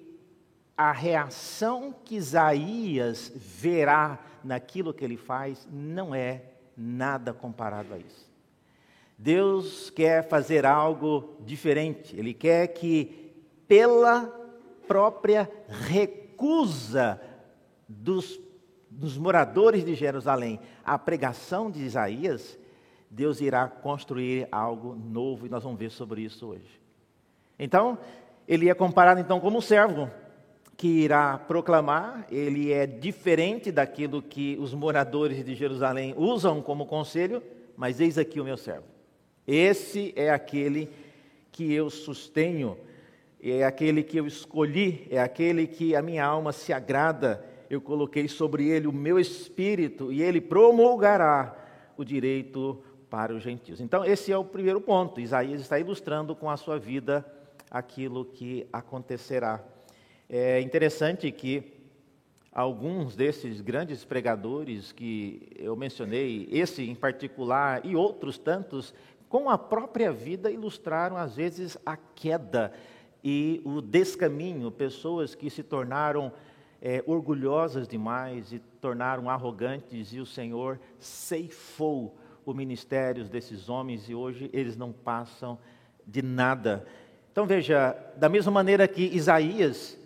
a 0.80 0.94
reação 0.94 1.94
que 2.06 2.16
Isaías 2.16 3.30
verá 3.36 4.18
naquilo 4.42 4.94
que 4.94 5.04
ele 5.04 5.18
faz 5.18 5.68
não 5.70 6.16
é 6.16 6.42
nada 6.78 7.34
comparado 7.34 7.94
a 7.94 7.98
isso. 7.98 8.32
Deus 9.18 9.90
quer 9.90 10.30
fazer 10.30 10.66
algo 10.66 11.36
diferente, 11.42 12.18
Ele 12.18 12.34
quer 12.34 12.68
que, 12.68 13.34
pela 13.68 14.34
própria 14.88 15.52
recusa 15.68 17.20
dos 17.86 18.40
dos 18.90 19.18
moradores 19.18 19.86
de 19.86 19.94
Jerusalém 19.94 20.60
a 20.84 20.98
pregação 20.98 21.70
de 21.70 21.84
Isaías, 21.84 22.58
Deus 23.10 23.42
irá 23.42 23.68
construir 23.68 24.48
algo 24.50 24.96
novo 24.96 25.46
e 25.46 25.50
nós 25.50 25.64
vamos 25.64 25.78
ver 25.78 25.92
sobre 25.92 26.22
isso 26.22 26.48
hoje. 26.48 26.82
Então, 27.60 27.98
ele 28.48 28.70
é 28.70 28.74
comparado 28.74 29.20
então 29.20 29.40
como 29.42 29.58
um 29.58 29.62
servo 29.62 30.10
que 30.80 30.88
irá 30.88 31.38
proclamar, 31.38 32.26
ele 32.32 32.72
é 32.72 32.88
diferente 32.88 33.70
daquilo 33.70 34.22
que 34.22 34.58
os 34.62 34.74
moradores 34.74 35.44
de 35.44 35.54
Jerusalém 35.54 36.14
usam 36.16 36.62
como 36.62 36.86
conselho, 36.86 37.44
mas 37.76 38.00
eis 38.00 38.18
aqui 38.18 38.40
o 38.40 38.46
meu 38.46 38.56
servo. 38.56 38.86
Esse 39.46 40.14
é 40.16 40.30
aquele 40.30 40.90
que 41.52 41.74
eu 41.74 41.90
sustenho, 41.90 42.78
é 43.44 43.66
aquele 43.66 44.02
que 44.04 44.16
eu 44.16 44.26
escolhi, 44.26 45.06
é 45.12 45.20
aquele 45.20 45.68
que 45.68 45.98
a 45.98 46.02
minha 46.02 46.24
alma 46.24 46.54
se 46.54 46.72
agrada 46.72 47.46
eu 47.70 47.82
coloquei 47.82 48.30
sobre 48.30 48.70
ele 48.70 48.88
o 48.88 48.94
meu 48.94 49.20
espírito 49.20 50.14
e 50.14 50.22
ele 50.22 50.40
promulgará 50.40 51.58
o 51.98 52.06
direito 52.06 52.82
para 53.10 53.36
os 53.36 53.44
gentios. 53.44 53.82
Então, 53.82 54.06
esse 54.06 54.32
é 54.32 54.38
o 54.38 54.46
primeiro 54.46 54.80
ponto. 54.80 55.20
Isaías 55.20 55.60
está 55.60 55.78
ilustrando 55.78 56.34
com 56.38 56.50
a 56.50 56.56
sua 56.56 56.80
vida 56.80 57.26
aquilo 57.70 58.24
que 58.24 58.66
acontecerá. 58.72 59.62
É 60.32 60.62
interessante 60.62 61.32
que 61.32 61.64
alguns 62.52 63.16
desses 63.16 63.62
grandes 63.62 64.06
pregadores 64.06 64.92
que 64.92 65.50
eu 65.58 65.76
mencionei, 65.76 66.48
esse 66.52 66.88
em 66.88 66.94
particular 66.94 67.84
e 67.84 67.96
outros 67.96 68.38
tantos, 68.38 68.94
com 69.28 69.50
a 69.50 69.58
própria 69.58 70.12
vida 70.12 70.52
ilustraram 70.52 71.18
às 71.18 71.36
vezes 71.36 71.80
a 71.84 71.98
queda 71.98 72.72
e 73.24 73.60
o 73.66 73.82
descaminho, 73.82 74.70
pessoas 74.70 75.34
que 75.34 75.50
se 75.50 75.64
tornaram 75.64 76.32
é, 76.80 77.04
orgulhosas 77.08 77.88
demais 77.88 78.54
e 78.54 78.60
tornaram 78.80 79.32
arrogantes, 79.32 80.14
e 80.14 80.20
o 80.20 80.28
Senhor 80.28 80.80
ceifou 81.00 82.16
o 82.46 82.54
ministério 82.54 83.24
desses 83.24 83.68
homens 83.68 84.08
e 84.08 84.14
hoje 84.14 84.48
eles 84.54 84.78
não 84.78 84.92
passam 84.92 85.58
de 86.06 86.22
nada. 86.22 86.86
Então 87.32 87.48
veja, 87.48 87.96
da 88.16 88.30
mesma 88.30 88.52
maneira 88.52 88.88
que 88.88 89.04
Isaías, 89.04 89.98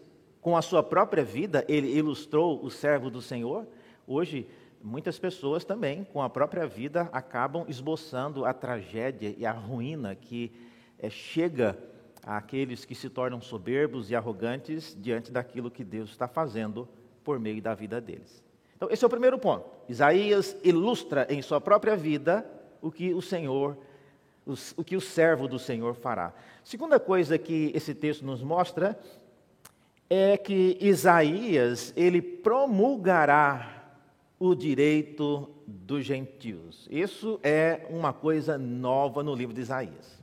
com 0.43 0.57
a 0.57 0.61
sua 0.61 0.83
própria 0.83 1.23
vida, 1.23 1.63
ele 1.69 1.87
ilustrou 1.87 2.61
o 2.61 2.69
servo 2.69 3.09
do 3.09 3.21
Senhor, 3.21 3.65
hoje 4.05 4.45
muitas 4.83 5.17
pessoas 5.17 5.63
também, 5.63 6.03
com 6.03 6.21
a 6.21 6.29
própria 6.29 6.67
vida, 6.67 7.09
acabam 7.13 7.63
esboçando 7.69 8.43
a 8.43 8.53
tragédia 8.53 9.33
e 9.37 9.45
a 9.45 9.53
ruína 9.53 10.13
que 10.13 10.51
é, 10.99 11.09
chega 11.09 11.77
àqueles 12.25 12.83
que 12.83 12.93
se 12.93 13.09
tornam 13.09 13.39
soberbos 13.39 14.11
e 14.11 14.15
arrogantes 14.15 14.95
diante 14.99 15.31
daquilo 15.31 15.71
que 15.71 15.83
Deus 15.83 16.09
está 16.09 16.27
fazendo 16.27 16.89
por 17.23 17.39
meio 17.39 17.61
da 17.61 17.73
vida 17.73 18.01
deles. 18.01 18.43
Então, 18.75 18.89
esse 18.91 19.01
é 19.01 19.07
o 19.07 19.09
primeiro 19.09 19.39
ponto. 19.39 19.65
Isaías 19.87 20.57
ilustra 20.61 21.25
em 21.29 21.41
sua 21.41 21.61
própria 21.61 21.95
vida 21.95 22.45
o 22.81 22.91
que 22.91 23.13
o 23.13 23.21
Senhor, 23.21 23.77
o 24.75 24.83
que 24.83 24.97
o 24.97 25.01
servo 25.01 25.47
do 25.47 25.57
Senhor 25.57 25.95
fará. 25.95 26.33
Segunda 26.65 26.99
coisa 26.99 27.37
que 27.37 27.71
esse 27.73 27.95
texto 27.95 28.25
nos 28.25 28.43
mostra 28.43 28.99
é 30.09 30.37
que 30.37 30.77
Isaías, 30.79 31.93
ele 31.95 32.21
promulgará 32.21 33.95
o 34.39 34.53
direito 34.53 35.49
dos 35.65 36.05
gentios. 36.05 36.87
Isso 36.91 37.39
é 37.41 37.85
uma 37.89 38.11
coisa 38.11 38.57
nova 38.57 39.23
no 39.23 39.33
livro 39.33 39.53
de 39.53 39.61
Isaías. 39.61 40.21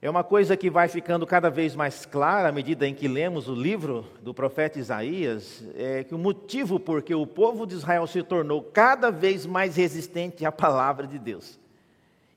É 0.00 0.10
uma 0.10 0.24
coisa 0.24 0.56
que 0.56 0.68
vai 0.68 0.88
ficando 0.88 1.24
cada 1.24 1.48
vez 1.48 1.76
mais 1.76 2.04
clara 2.04 2.48
à 2.48 2.52
medida 2.52 2.88
em 2.88 2.94
que 2.94 3.06
lemos 3.06 3.48
o 3.48 3.54
livro 3.54 4.04
do 4.20 4.34
profeta 4.34 4.80
Isaías, 4.80 5.64
é 5.76 6.02
que 6.02 6.14
o 6.14 6.18
motivo 6.18 6.80
por 6.80 7.02
que 7.02 7.14
o 7.14 7.24
povo 7.24 7.64
de 7.64 7.74
Israel 7.76 8.06
se 8.08 8.20
tornou 8.22 8.62
cada 8.62 9.12
vez 9.12 9.46
mais 9.46 9.76
resistente 9.76 10.44
à 10.44 10.50
palavra 10.50 11.06
de 11.06 11.20
Deus 11.20 11.62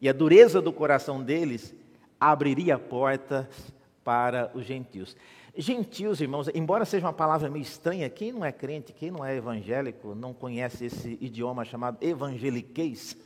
e 0.06 0.10
a 0.10 0.14
dureza 0.14 0.62
do 0.62 0.72
coração 0.72 1.24
deles 1.24 1.74
abriria 2.20 2.78
portas 2.78 3.48
para 4.06 4.52
os 4.54 4.64
gentios. 4.64 5.18
Gentios, 5.58 6.22
irmãos, 6.22 6.48
embora 6.54 6.86
seja 6.86 7.08
uma 7.08 7.14
palavra 7.14 7.50
meio 7.50 7.64
estranha, 7.64 8.10
quem 8.10 8.32
não 8.32 8.46
é 8.46 8.52
crente, 8.52 8.94
quem 8.94 9.10
não 9.10 9.26
é 9.26 9.36
evangélico, 9.36 10.14
não 10.14 10.34
conhece 10.34 10.86
esse 10.86 11.18
idioma 11.20 11.66
chamado 11.66 11.98
evangeliquez, 12.02 13.18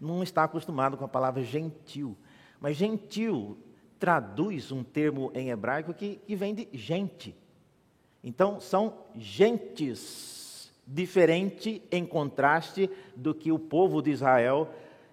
não 0.00 0.22
está 0.22 0.44
acostumado 0.44 0.96
com 0.96 1.04
a 1.04 1.08
palavra 1.08 1.42
gentil. 1.42 2.16
Mas 2.60 2.76
gentil 2.76 3.58
traduz 3.98 4.70
um 4.70 4.84
termo 4.84 5.32
em 5.34 5.50
hebraico 5.50 5.92
que, 5.92 6.20
que 6.24 6.36
vem 6.36 6.54
de 6.54 6.68
gente. 6.72 7.34
Então, 8.22 8.60
são 8.60 8.94
gentes, 9.16 10.72
diferente 10.86 11.82
em 11.90 12.06
contraste 12.06 12.88
do 13.16 13.34
que 13.34 13.50
o 13.50 13.58
povo 13.58 14.00
de 14.00 14.10
Israel 14.10 14.70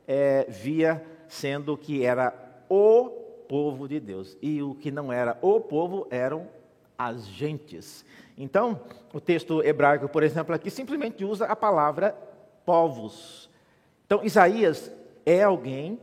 é, 0.08 0.46
via 0.50 1.04
sendo 1.28 1.76
que 1.76 2.04
era 2.04 2.34
o 2.70 3.25
povo 3.48 3.88
de 3.88 4.00
Deus. 4.00 4.38
E 4.42 4.62
o 4.62 4.76
que 4.76 4.92
não 4.92 5.12
era 5.12 5.38
o 5.42 5.60
povo 5.60 6.08
eram 6.10 6.48
as 6.98 7.26
gentes. 7.28 8.06
Então, 8.38 8.80
o 9.14 9.20
texto 9.20 9.64
hebraico, 9.64 10.10
por 10.10 10.24
exemplo, 10.24 10.54
aqui 10.54 10.70
simplesmente 10.70 11.24
usa 11.24 11.46
a 11.46 11.56
palavra 11.56 12.16
povos. 12.66 13.50
Então, 14.06 14.24
Isaías 14.24 14.92
é 15.26 15.44
alguém 15.44 16.00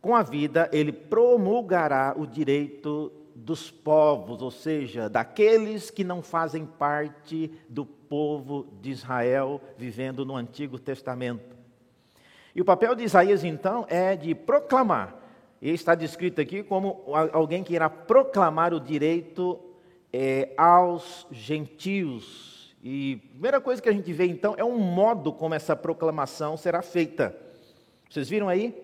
com 0.00 0.14
a 0.14 0.22
vida, 0.22 0.68
ele 0.72 0.92
promulgará 0.92 2.14
o 2.16 2.26
direito 2.26 3.10
dos 3.34 3.70
povos, 3.70 4.42
ou 4.42 4.50
seja, 4.50 5.08
daqueles 5.08 5.90
que 5.90 6.04
não 6.04 6.22
fazem 6.22 6.66
parte 6.66 7.50
do 7.68 7.84
povo 7.84 8.66
de 8.80 8.90
Israel 8.90 9.60
vivendo 9.76 10.24
no 10.24 10.36
Antigo 10.36 10.78
Testamento. 10.78 11.56
E 12.54 12.60
o 12.60 12.64
papel 12.64 12.94
de 12.94 13.02
Isaías, 13.02 13.42
então, 13.42 13.84
é 13.88 14.14
de 14.14 14.34
proclamar. 14.34 15.23
E 15.64 15.70
está 15.70 15.94
descrito 15.94 16.42
aqui 16.42 16.62
como 16.62 17.04
alguém 17.32 17.64
que 17.64 17.72
irá 17.72 17.88
proclamar 17.88 18.74
o 18.74 18.78
direito 18.78 19.58
é, 20.12 20.52
aos 20.58 21.26
gentios. 21.30 22.76
E 22.82 23.22
a 23.24 23.28
primeira 23.30 23.60
coisa 23.62 23.80
que 23.80 23.88
a 23.88 23.92
gente 23.92 24.12
vê, 24.12 24.26
então, 24.26 24.54
é 24.58 24.62
um 24.62 24.76
modo 24.76 25.32
como 25.32 25.54
essa 25.54 25.74
proclamação 25.74 26.54
será 26.58 26.82
feita. 26.82 27.34
Vocês 28.10 28.28
viram 28.28 28.46
aí? 28.46 28.74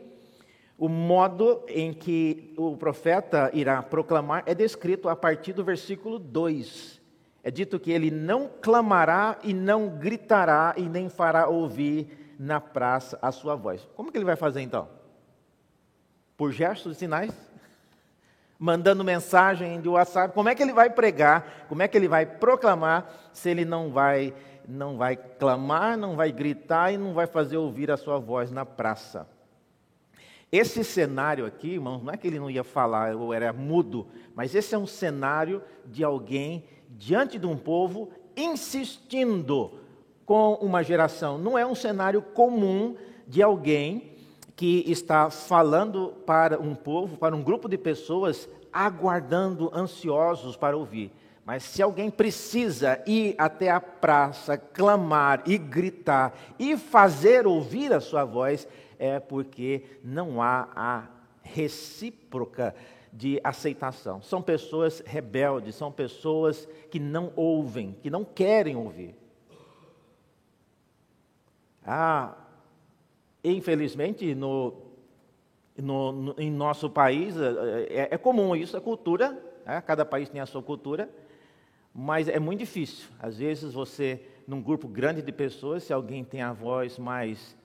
O 0.79 0.89
modo 0.89 1.63
em 1.69 1.93
que 1.93 2.55
o 2.57 2.75
profeta 2.79 3.51
irá 3.53 3.83
proclamar 3.83 4.43
é 4.47 4.55
descrito 4.55 5.11
a 5.11 5.15
partir 5.15 5.53
do 5.53 5.63
versículo 5.63 6.19
2. 6.19 6.99
É 7.45 7.51
dito 7.51 7.79
que 7.79 7.93
ele 7.93 8.11
não 8.11 8.49
clamará 8.63 9.39
e 9.45 9.53
não 9.53 9.99
gritará 9.99 10.73
e 10.79 10.89
nem 10.89 11.11
fará 11.11 11.47
ouvir 11.47 12.35
na 12.39 12.59
praça 12.59 13.19
a 13.21 13.31
sua 13.31 13.55
voz. 13.55 13.87
Como 13.95 14.11
que 14.11 14.17
ele 14.17 14.25
vai 14.25 14.37
fazer 14.37 14.63
então? 14.63 15.00
Por 16.41 16.53
gestos 16.53 16.97
e 16.97 17.01
sinais? 17.01 17.31
Mandando 18.59 19.05
mensagem 19.05 19.79
de 19.79 19.91
WhatsApp? 19.91 20.33
Como 20.33 20.49
é 20.49 20.55
que 20.55 20.63
ele 20.63 20.73
vai 20.73 20.89
pregar? 20.89 21.67
Como 21.69 21.83
é 21.83 21.87
que 21.87 21.99
ele 21.99 22.09
vai 22.09 22.25
proclamar 22.25 23.15
se 23.31 23.51
ele 23.51 23.67
não 23.67 23.91
vai 23.91 24.33
não 24.67 24.97
vai 24.97 25.17
clamar, 25.17 25.99
não 25.99 26.17
vai 26.17 26.33
gritar 26.33 26.95
e 26.95 26.97
não 26.97 27.13
vai 27.13 27.27
fazer 27.27 27.59
ouvir 27.59 27.91
a 27.91 27.99
sua 27.99 28.19
voz 28.19 28.51
na 28.51 28.65
praça? 28.65 29.29
Esse 30.51 30.83
cenário 30.83 31.45
aqui, 31.45 31.75
irmãos, 31.75 32.03
não 32.03 32.11
é 32.11 32.17
que 32.17 32.27
ele 32.27 32.39
não 32.39 32.49
ia 32.49 32.65
falar 32.65 33.15
ou 33.15 33.35
era 33.35 33.53
mudo, 33.53 34.07
mas 34.35 34.55
esse 34.55 34.75
é 34.75 34.79
um 34.79 34.87
cenário 34.87 35.63
de 35.85 36.03
alguém 36.03 36.65
diante 36.89 37.39
de 37.39 37.47
um 37.47 37.55
povo, 37.59 38.09
insistindo 38.35 39.79
com 40.25 40.55
uma 40.55 40.83
geração. 40.83 41.37
Não 41.37 41.59
é 41.59 41.67
um 41.67 41.75
cenário 41.75 42.23
comum 42.23 42.97
de 43.29 43.43
alguém 43.43 44.10
que 44.61 44.85
está 44.87 45.31
falando 45.31 46.13
para 46.27 46.61
um 46.61 46.75
povo, 46.75 47.17
para 47.17 47.35
um 47.35 47.43
grupo 47.43 47.67
de 47.67 47.79
pessoas, 47.79 48.47
aguardando, 48.71 49.71
ansiosos 49.75 50.55
para 50.55 50.77
ouvir. 50.77 51.11
Mas 51.47 51.63
se 51.63 51.81
alguém 51.81 52.11
precisa 52.11 53.03
ir 53.07 53.35
até 53.39 53.71
a 53.71 53.81
praça, 53.81 54.59
clamar 54.59 55.43
e 55.47 55.57
gritar 55.57 56.39
e 56.59 56.77
fazer 56.77 57.47
ouvir 57.47 57.91
a 57.91 58.03
sua 58.03 58.27
voz, 58.27 58.69
é 58.99 59.19
porque 59.19 59.83
não 60.05 60.43
há 60.43 60.69
a 60.77 61.05
recíproca 61.43 62.75
de 63.11 63.41
aceitação. 63.43 64.21
São 64.21 64.43
pessoas 64.43 65.03
rebeldes, 65.07 65.75
são 65.75 65.91
pessoas 65.91 66.69
que 66.91 67.01
não 67.01 67.33
ouvem, 67.35 67.97
que 68.03 68.11
não 68.11 68.27
querem 68.27 68.77
ouvir. 68.77 69.15
Ah, 71.83 72.37
infelizmente, 73.43 74.35
no, 74.35 74.75
no, 75.77 76.13
no 76.13 76.35
em 76.39 76.51
nosso 76.51 76.91
país, 76.91 77.35
é, 77.37 78.09
é, 78.11 78.19
comum 78.19 78.55
isso, 78.55 78.77
a 78.77 78.81
cultura, 78.81 79.33
né? 79.65 79.81
cada 79.81 80.05
país 80.05 80.29
tem 80.29 80.41
a 80.41 80.47
sua 80.47 80.63
cultura, 80.63 81.09
mas 81.95 82.29
é 82.29 82.39
muito 82.39 82.61
difícil. 82.61 83.09
Às 83.19 83.39
vezes 83.39 83.73
você, 83.73 84.21
num 84.47 84.63
grupo 84.63 84.87
grande 84.87 85.23
de 85.23 85.33
pessoas, 85.33 85.83
se 85.83 85.93
alguém 85.93 86.25
tem 86.25 86.43
a 86.43 86.53
voz 86.53 86.99
mais 86.99 87.57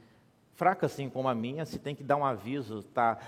fraca 0.55 0.85
assim 0.85 1.09
como 1.09 1.27
a 1.27 1.35
minha, 1.35 1.65
se 1.65 1.77
tem 1.77 1.93
que 1.93 2.03
dar 2.03 2.15
um 2.15 2.25
aviso, 2.25 2.81
tá? 2.81 3.19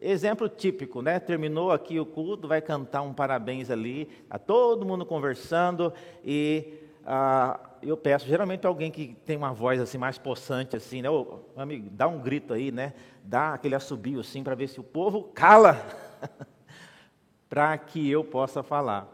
Exemplo 0.00 0.48
típico, 0.48 1.02
né? 1.02 1.20
Terminou 1.20 1.70
aqui 1.70 2.00
o 2.00 2.06
culto, 2.06 2.48
vai 2.48 2.62
cantar 2.62 3.02
um 3.02 3.12
parabéns 3.12 3.70
ali, 3.70 4.06
tá 4.28 4.38
todo 4.38 4.86
mundo 4.86 5.04
conversando 5.04 5.92
e 6.24 6.74
ah, 7.04 7.60
eu 7.82 7.96
peço, 7.96 8.26
geralmente 8.26 8.66
alguém 8.66 8.90
que 8.90 9.16
tem 9.26 9.36
uma 9.36 9.52
voz 9.52 9.80
assim 9.80 9.98
mais 9.98 10.18
possante 10.18 10.76
assim, 10.76 11.02
né? 11.02 11.10
Ô, 11.10 11.40
amigo, 11.56 11.88
dá 11.90 12.06
um 12.06 12.20
grito 12.20 12.54
aí, 12.54 12.70
né? 12.70 12.94
Dá 13.24 13.54
aquele 13.54 13.74
assobio 13.74 14.20
assim 14.20 14.42
para 14.42 14.54
ver 14.54 14.68
se 14.68 14.78
o 14.80 14.84
povo 14.84 15.24
cala, 15.34 15.84
para 17.48 17.76
que 17.76 18.10
eu 18.10 18.22
possa 18.22 18.62
falar. 18.62 19.08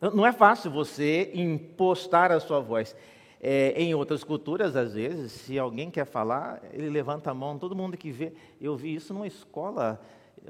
Não 0.00 0.26
é 0.26 0.32
fácil 0.32 0.70
você 0.70 1.30
impostar 1.34 2.30
a 2.30 2.40
sua 2.40 2.60
voz. 2.60 2.94
É, 3.40 3.80
em 3.80 3.94
outras 3.94 4.24
culturas, 4.24 4.74
às 4.76 4.94
vezes, 4.94 5.32
se 5.32 5.58
alguém 5.58 5.90
quer 5.90 6.04
falar, 6.04 6.60
ele 6.72 6.88
levanta 6.90 7.30
a 7.30 7.34
mão, 7.34 7.58
todo 7.58 7.76
mundo 7.76 7.96
que 7.96 8.10
vê. 8.10 8.32
Eu 8.60 8.76
vi 8.76 8.94
isso 8.94 9.14
numa 9.14 9.26
escola 9.26 10.00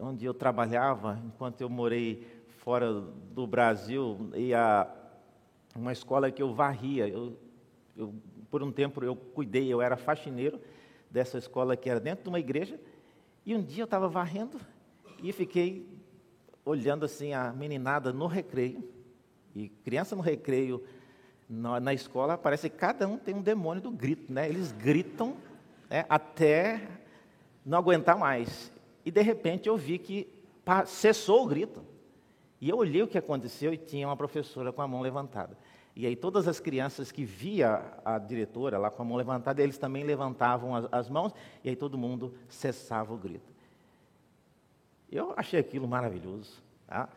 onde 0.01 0.25
eu 0.25 0.35
trabalhava, 0.35 1.21
enquanto 1.25 1.61
eu 1.61 1.69
morei 1.69 2.27
fora 2.59 2.93
do 2.93 3.47
Brasil, 3.47 4.31
e 4.35 4.53
a, 4.53 4.89
uma 5.81 5.93
escola 5.93 6.31
que 6.31 6.43
eu 6.43 6.53
varria. 6.55 7.09
Eu, 7.09 7.37
eu, 7.97 8.15
por 8.51 8.63
um 8.63 8.73
tempo 8.73 9.03
eu 9.05 9.17
cuidei, 9.17 9.73
eu 9.73 9.81
era 9.81 9.97
faxineiro 9.97 10.61
dessa 11.11 11.39
escola 11.39 11.77
que 11.77 11.89
era 11.89 12.01
dentro 12.01 12.25
de 12.25 12.29
uma 12.29 12.41
igreja, 12.41 12.79
e 13.45 13.55
um 13.55 13.63
dia 13.63 13.83
eu 13.83 13.87
estava 13.87 14.09
varrendo 14.09 14.61
e 15.23 15.33
fiquei 15.33 15.87
olhando 16.65 17.05
assim 17.05 17.33
a 17.33 17.53
meninada 17.53 18.13
no 18.13 18.27
recreio, 18.27 18.83
e 19.55 19.69
criança 19.69 20.15
no 20.15 20.23
recreio 20.23 20.85
na, 21.49 21.81
na, 21.81 21.95
escola 21.95 22.37
parece 22.37 22.69
que 22.69 22.77
cada 22.77 23.07
um 23.09 23.17
tem 23.17 23.35
um 23.35 23.41
demônio 23.41 23.83
do 23.83 23.91
grito, 23.91 24.33
né? 24.33 24.49
Eles 24.49 24.73
gritam 24.73 25.37
né, 25.89 26.05
até 26.09 26.87
não 27.65 27.79
aguentar 27.79 28.19
mais. 28.19 28.71
E 29.05 29.11
de 29.11 29.23
repente 29.23 29.69
eu 29.69 29.77
vi 29.77 29.99
que 29.99 30.29
cessou 30.87 31.45
o 31.45 31.47
grito. 31.47 31.85
E 32.61 32.69
eu 32.69 32.77
olhei 32.77 33.03
o 33.03 33.09
que 33.09 33.17
aconteceu 33.17 33.73
e 33.73 33.77
tinha 33.77 34.07
uma 34.09 34.17
professora 34.17 34.73
com 34.73 34.83
a 34.83 34.89
mão 34.89 35.01
levantada. 35.01 35.57
E 35.97 36.07
aí 36.07 36.15
todas 36.15 36.47
as 36.47 36.61
crianças 36.61 37.11
que 37.11 37.25
via 37.25 37.83
a 38.05 38.19
diretora 38.19 38.77
lá 38.77 38.91
com 38.91 39.01
a 39.01 39.05
mão 39.05 39.17
levantada, 39.17 39.63
eles 39.63 39.79
também 39.79 40.05
levantavam 40.05 40.75
as, 40.75 40.87
as 40.93 41.09
mãos 41.09 41.33
e 41.65 41.71
aí 41.71 41.75
todo 41.75 41.97
mundo 41.97 42.35
cessava 42.51 43.15
o 43.15 43.17
grito. 43.17 43.51
Eu 45.11 45.33
achei 45.39 45.59
aquilo 45.59 45.89
maravilhoso. 45.89 46.63
Tá? 46.87 47.09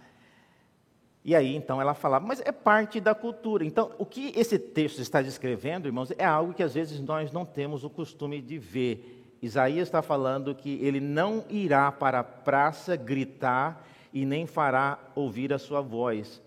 E 1.26 1.36
aí, 1.36 1.54
então, 1.54 1.82
ela 1.82 1.94
falava, 1.94 2.26
mas 2.26 2.40
é 2.40 2.52
parte 2.52 3.02
da 3.02 3.14
cultura. 3.14 3.66
Então, 3.66 3.92
o 3.98 4.06
que 4.06 4.32
esse 4.34 4.58
texto 4.58 5.00
está 5.00 5.22
descrevendo, 5.22 5.88
irmãos, 5.88 6.12
é 6.18 6.24
algo 6.24 6.54
que 6.54 6.64
às 6.64 6.74
vezes 6.74 7.02
nós 7.02 7.34
não 7.34 7.46
temos 7.46 7.84
o 7.84 7.90
costume 7.90 8.42
de 8.42 8.58
ver. 8.58 9.36
Isaías 9.42 9.90
está 9.90 10.02
falando 10.02 10.56
que 10.56 10.80
ele 10.82 11.02
não 11.02 11.44
irá 11.50 11.92
para 11.92 12.20
a 12.20 12.24
praça 12.24 12.96
gritar 12.96 13.86
e 14.14 14.26
nem 14.26 14.48
fará 14.48 14.98
ouvir 15.14 15.52
a 15.52 15.60
sua 15.60 15.82
voz. 15.82 16.42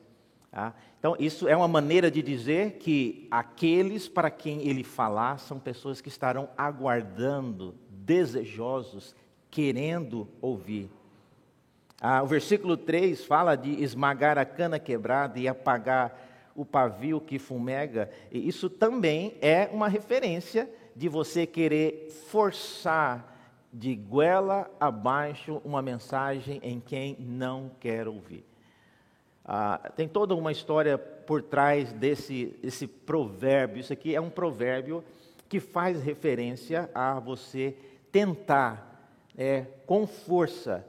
Tá? 0.50 0.74
Então, 1.02 1.16
isso 1.18 1.48
é 1.48 1.56
uma 1.56 1.66
maneira 1.66 2.08
de 2.08 2.22
dizer 2.22 2.74
que 2.74 3.26
aqueles 3.28 4.08
para 4.08 4.30
quem 4.30 4.68
ele 4.68 4.84
falar 4.84 5.38
são 5.38 5.58
pessoas 5.58 6.00
que 6.00 6.08
estarão 6.08 6.48
aguardando, 6.56 7.74
desejosos, 7.90 9.12
querendo 9.50 10.28
ouvir. 10.40 10.88
Ah, 12.00 12.22
o 12.22 12.26
versículo 12.28 12.76
3 12.76 13.24
fala 13.24 13.56
de 13.56 13.82
esmagar 13.82 14.38
a 14.38 14.44
cana 14.44 14.78
quebrada 14.78 15.40
e 15.40 15.48
apagar 15.48 16.52
o 16.54 16.64
pavio 16.64 17.20
que 17.20 17.36
fumega. 17.36 18.08
E 18.30 18.46
isso 18.46 18.70
também 18.70 19.34
é 19.42 19.68
uma 19.72 19.88
referência 19.88 20.70
de 20.94 21.08
você 21.08 21.48
querer 21.48 22.12
forçar 22.28 23.28
de 23.72 23.96
goela 23.96 24.70
abaixo 24.78 25.60
uma 25.64 25.82
mensagem 25.82 26.60
em 26.62 26.78
quem 26.78 27.16
não 27.18 27.72
quer 27.80 28.06
ouvir. 28.06 28.51
Ah, 29.44 29.90
tem 29.96 30.06
toda 30.06 30.34
uma 30.34 30.52
história 30.52 30.96
por 30.96 31.42
trás 31.42 31.92
desse, 31.92 32.56
desse 32.62 32.86
provérbio. 32.86 33.80
Isso 33.80 33.92
aqui 33.92 34.14
é 34.14 34.20
um 34.20 34.30
provérbio 34.30 35.04
que 35.48 35.60
faz 35.60 36.02
referência 36.02 36.88
a 36.94 37.18
você 37.18 37.76
tentar, 38.10 39.08
é, 39.36 39.66
com 39.86 40.06
força, 40.06 40.86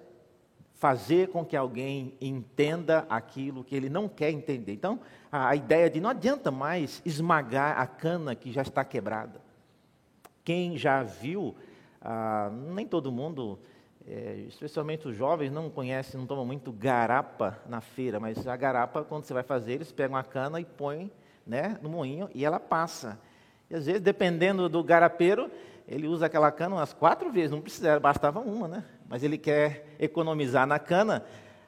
fazer 0.75 1.29
com 1.29 1.45
que 1.45 1.55
alguém 1.55 2.13
entenda 2.19 3.05
aquilo 3.09 3.63
que 3.63 3.75
ele 3.75 3.89
não 3.89 4.09
quer 4.09 4.31
entender. 4.31 4.73
Então, 4.73 4.99
a, 5.31 5.55
ideia 5.55 5.89
de 5.89 6.01
não 6.01 6.09
adianta 6.09 6.51
mais 6.51 7.01
esmagar 7.05 7.79
a 7.79 7.87
cana 7.87 8.35
que 8.35 8.51
já 8.51 8.61
está 8.61 8.83
quebrada. 8.83 9.41
Quem 10.43 10.77
já 10.77 11.01
viu, 11.01 11.55
ah, 12.01 12.51
nem 12.75 12.85
todo 12.85 13.11
mundo, 13.11 13.59
é, 14.07 14.43
especialmente 14.47 15.07
os 15.07 15.15
jovens, 15.15 15.51
não 15.51 15.69
conhecem, 15.69 16.19
não 16.19 16.27
tomam 16.27 16.45
muito 16.45 16.71
garapa 16.71 17.57
na 17.67 17.81
feira, 17.81 18.19
mas 18.19 18.45
a 18.47 18.55
garapa, 18.55 19.03
quando 19.03 19.23
você 19.23 19.33
vai 19.33 19.43
fazer, 19.43 19.73
eles 19.73 19.91
pegam 19.91 20.17
a 20.17 20.23
cana 20.23 20.59
e 20.59 20.65
põem 20.65 21.11
né, 21.45 21.77
no 21.81 21.89
moinho 21.89 22.29
e 22.33 22.43
ela 22.43 22.59
passa. 22.59 23.19
E 23.69 23.75
às 23.75 23.85
vezes, 23.85 24.01
dependendo 24.01 24.67
do 24.67 24.83
garapeiro, 24.83 25.49
ele 25.87 26.07
usa 26.07 26.25
aquela 26.25 26.51
cana 26.51 26.75
umas 26.75 26.93
quatro 26.93 27.31
vezes, 27.31 27.51
não 27.51 27.61
precisa, 27.61 27.99
bastava 27.99 28.39
uma, 28.39 28.67
né? 28.67 28.83
Mas 29.07 29.23
ele 29.23 29.37
quer 29.37 29.95
economizar 29.99 30.65
na 30.67 30.79
cana, 30.79 31.23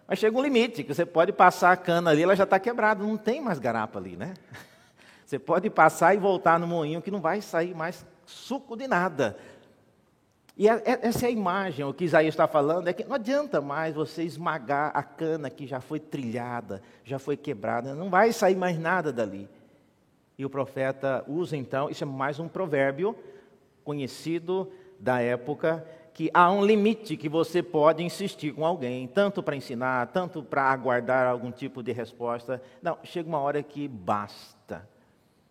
mas 0.07 0.19
chega 0.19 0.37
um 0.37 0.41
limite, 0.41 0.83
que 0.83 0.93
você 0.93 1.05
pode 1.05 1.31
passar 1.31 1.71
a 1.71 1.77
cana 1.77 2.11
ali, 2.11 2.23
ela 2.23 2.35
já 2.35 2.43
está 2.43 2.59
quebrada, 2.59 3.03
não 3.03 3.17
tem 3.17 3.41
mais 3.41 3.59
garapa 3.59 3.99
ali, 3.99 4.15
né? 4.15 4.33
Você 5.25 5.39
pode 5.39 5.71
passar 5.71 6.13
e 6.13 6.19
voltar 6.19 6.59
no 6.59 6.67
moinho 6.67 7.01
que 7.01 7.09
não 7.09 7.19
vai 7.19 7.41
sair 7.41 7.73
mais 7.73 8.05
suco 8.27 8.77
de 8.77 8.87
nada. 8.87 9.35
E 10.57 10.69
é, 10.69 10.73
é, 10.85 11.07
essa 11.07 11.25
é 11.25 11.27
a 11.27 11.31
imagem, 11.31 11.83
o 11.83 11.93
que 11.93 12.05
Isaías 12.05 12.33
está 12.33 12.47
falando, 12.47 12.87
é 12.87 12.93
que 12.93 13.03
não 13.03 13.15
adianta 13.15 13.59
mais 13.59 13.93
você 13.93 14.23
esmagar 14.23 14.91
a 14.93 15.03
cana 15.03 15.49
que 15.49 15.67
já 15.67 15.81
foi 15.81 15.99
trilhada, 15.99 16.81
já 17.03 17.19
foi 17.19 17.35
quebrada, 17.35 17.93
não 17.93 18.09
vai 18.09 18.31
sair 18.31 18.55
mais 18.55 18.79
nada 18.79 19.11
dali. 19.11 19.49
E 20.37 20.45
o 20.45 20.49
profeta 20.49 21.23
usa 21.27 21.57
então, 21.57 21.89
isso 21.89 22.03
é 22.03 22.07
mais 22.07 22.39
um 22.39 22.47
provérbio 22.47 23.15
conhecido 23.83 24.71
da 24.99 25.21
época, 25.21 25.85
que 26.13 26.31
há 26.33 26.49
um 26.49 26.65
limite 26.65 27.17
que 27.17 27.27
você 27.27 27.61
pode 27.61 28.01
insistir 28.01 28.53
com 28.53 28.65
alguém, 28.65 29.05
tanto 29.05 29.43
para 29.43 29.57
ensinar, 29.57 30.07
tanto 30.07 30.41
para 30.41 30.63
aguardar 30.63 31.27
algum 31.27 31.51
tipo 31.51 31.83
de 31.83 31.91
resposta. 31.91 32.61
Não, 32.81 32.97
chega 33.03 33.27
uma 33.27 33.39
hora 33.39 33.61
que 33.61 33.85
basta. 33.89 34.87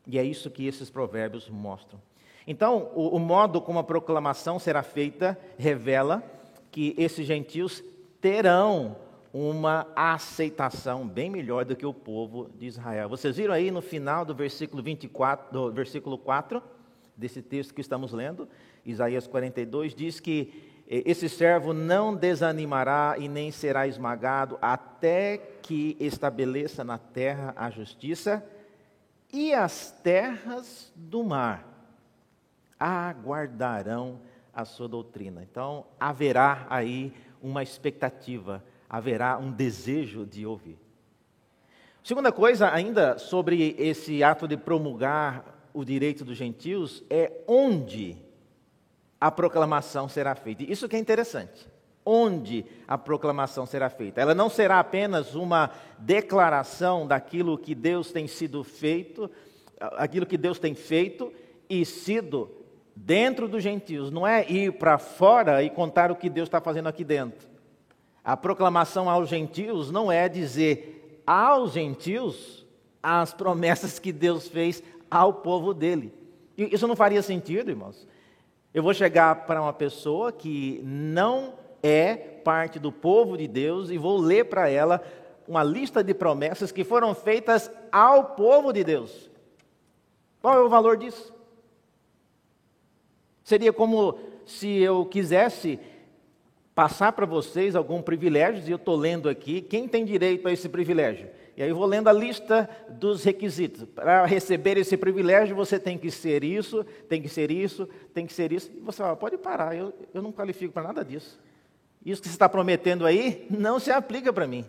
E 0.06 0.18
é 0.18 0.24
isso 0.24 0.50
que 0.50 0.66
esses 0.66 0.88
provérbios 0.88 1.50
mostram. 1.50 2.00
Então, 2.46 2.90
o, 2.94 3.16
o 3.16 3.18
modo 3.18 3.60
como 3.60 3.78
a 3.78 3.84
proclamação 3.84 4.58
será 4.58 4.82
feita 4.82 5.38
revela 5.56 6.22
que 6.70 6.94
esses 6.98 7.26
gentios 7.26 7.82
terão 8.20 8.96
uma 9.32 9.86
aceitação 9.96 11.06
bem 11.08 11.28
melhor 11.28 11.64
do 11.64 11.74
que 11.74 11.84
o 11.84 11.92
povo 11.92 12.48
de 12.56 12.66
Israel. 12.66 13.08
Vocês 13.08 13.36
viram 13.36 13.54
aí 13.54 13.70
no 13.70 13.82
final 13.82 14.24
do 14.24 14.34
versículo 14.34 14.82
24, 14.82 15.52
do 15.52 15.72
versículo 15.72 16.16
4 16.16 16.62
desse 17.16 17.42
texto 17.42 17.74
que 17.74 17.80
estamos 17.80 18.12
lendo, 18.12 18.48
Isaías 18.84 19.26
42 19.26 19.94
diz 19.94 20.20
que 20.20 20.82
eh, 20.88 21.02
esse 21.06 21.28
servo 21.28 21.72
não 21.72 22.14
desanimará 22.14 23.16
e 23.18 23.28
nem 23.28 23.50
será 23.50 23.88
esmagado 23.88 24.58
até 24.60 25.38
que 25.62 25.96
estabeleça 25.98 26.84
na 26.84 26.98
terra 26.98 27.52
a 27.56 27.70
justiça 27.70 28.44
e 29.32 29.52
as 29.52 29.90
terras 30.02 30.92
do 30.94 31.24
mar 31.24 31.73
aguardarão 32.78 34.20
a 34.52 34.64
sua 34.64 34.88
doutrina. 34.88 35.42
Então, 35.42 35.86
haverá 35.98 36.66
aí 36.70 37.12
uma 37.42 37.62
expectativa, 37.62 38.64
haverá 38.88 39.36
um 39.38 39.50
desejo 39.50 40.24
de 40.24 40.46
ouvir. 40.46 40.78
Segunda 42.02 42.30
coisa, 42.30 42.70
ainda 42.70 43.18
sobre 43.18 43.74
esse 43.78 44.22
ato 44.22 44.46
de 44.46 44.56
promulgar 44.56 45.68
o 45.72 45.84
direito 45.84 46.24
dos 46.24 46.36
gentios, 46.36 47.02
é 47.08 47.32
onde 47.48 48.16
a 49.20 49.30
proclamação 49.30 50.08
será 50.08 50.34
feita. 50.34 50.62
Isso 50.62 50.88
que 50.88 50.96
é 50.96 50.98
interessante. 50.98 51.66
Onde 52.04 52.66
a 52.86 52.98
proclamação 52.98 53.64
será 53.64 53.88
feita. 53.88 54.20
Ela 54.20 54.34
não 54.34 54.50
será 54.50 54.78
apenas 54.78 55.34
uma 55.34 55.70
declaração 55.98 57.06
daquilo 57.06 57.56
que 57.56 57.74
Deus 57.74 58.12
tem 58.12 58.26
sido 58.26 58.62
feito, 58.62 59.30
aquilo 59.80 60.26
que 60.26 60.36
Deus 60.36 60.58
tem 60.58 60.74
feito 60.74 61.32
e 61.68 61.86
sido 61.86 62.50
dentro 62.94 63.48
dos 63.48 63.62
gentios. 63.62 64.10
Não 64.10 64.26
é 64.26 64.48
ir 64.50 64.72
para 64.72 64.98
fora 64.98 65.62
e 65.62 65.70
contar 65.70 66.10
o 66.10 66.16
que 66.16 66.30
Deus 66.30 66.48
está 66.48 66.60
fazendo 66.60 66.88
aqui 66.88 67.04
dentro. 67.04 67.48
A 68.22 68.36
proclamação 68.36 69.10
aos 69.10 69.28
gentios 69.28 69.90
não 69.90 70.10
é 70.10 70.28
dizer 70.28 71.22
aos 71.26 71.72
gentios 71.72 72.66
as 73.02 73.34
promessas 73.34 73.98
que 73.98 74.12
Deus 74.12 74.48
fez 74.48 74.82
ao 75.10 75.32
povo 75.32 75.74
dele. 75.74 76.12
Isso 76.56 76.86
não 76.86 76.96
faria 76.96 77.22
sentido, 77.22 77.70
irmãos. 77.70 78.06
Eu 78.72 78.82
vou 78.82 78.94
chegar 78.94 79.46
para 79.46 79.60
uma 79.60 79.72
pessoa 79.72 80.32
que 80.32 80.80
não 80.82 81.54
é 81.82 82.14
parte 82.16 82.78
do 82.78 82.90
povo 82.90 83.36
de 83.36 83.46
Deus 83.46 83.90
e 83.90 83.98
vou 83.98 84.16
ler 84.16 84.46
para 84.46 84.70
ela 84.70 85.02
uma 85.46 85.62
lista 85.62 86.02
de 86.02 86.14
promessas 86.14 86.72
que 86.72 86.84
foram 86.84 87.14
feitas 87.14 87.70
ao 87.92 88.24
povo 88.30 88.72
de 88.72 88.82
Deus. 88.82 89.30
Qual 90.40 90.54
é 90.54 90.62
o 90.62 90.68
valor 90.68 90.96
disso? 90.96 91.33
Seria 93.44 93.72
como 93.72 94.18
se 94.46 94.68
eu 94.78 95.04
quisesse 95.04 95.78
passar 96.74 97.12
para 97.12 97.26
vocês 97.26 97.76
algum 97.76 98.02
privilégio, 98.02 98.66
e 98.66 98.70
eu 98.70 98.76
estou 98.76 98.96
lendo 98.96 99.28
aqui, 99.28 99.60
quem 99.60 99.86
tem 99.86 100.04
direito 100.04 100.48
a 100.48 100.52
esse 100.52 100.68
privilégio? 100.68 101.28
E 101.56 101.62
aí 101.62 101.68
eu 101.68 101.76
vou 101.76 101.86
lendo 101.86 102.08
a 102.08 102.12
lista 102.12 102.68
dos 102.88 103.22
requisitos. 103.22 103.84
Para 103.84 104.24
receber 104.24 104.76
esse 104.76 104.96
privilégio, 104.96 105.54
você 105.54 105.78
tem 105.78 105.96
que 105.96 106.10
ser 106.10 106.42
isso, 106.42 106.84
tem 107.08 107.22
que 107.22 107.28
ser 107.28 107.50
isso, 107.50 107.86
tem 108.12 108.26
que 108.26 108.32
ser 108.32 108.50
isso. 108.50 108.72
E 108.74 108.80
você 108.80 108.98
fala, 108.98 109.14
pode 109.14 109.38
parar, 109.38 109.76
eu, 109.76 109.94
eu 110.12 110.20
não 110.20 110.32
qualifico 110.32 110.72
para 110.72 110.82
nada 110.82 111.04
disso. 111.04 111.38
Isso 112.04 112.20
que 112.20 112.28
você 112.28 112.34
está 112.34 112.48
prometendo 112.48 113.06
aí, 113.06 113.46
não 113.50 113.78
se 113.78 113.90
aplica 113.90 114.32
para 114.32 114.48
mim. 114.48 114.64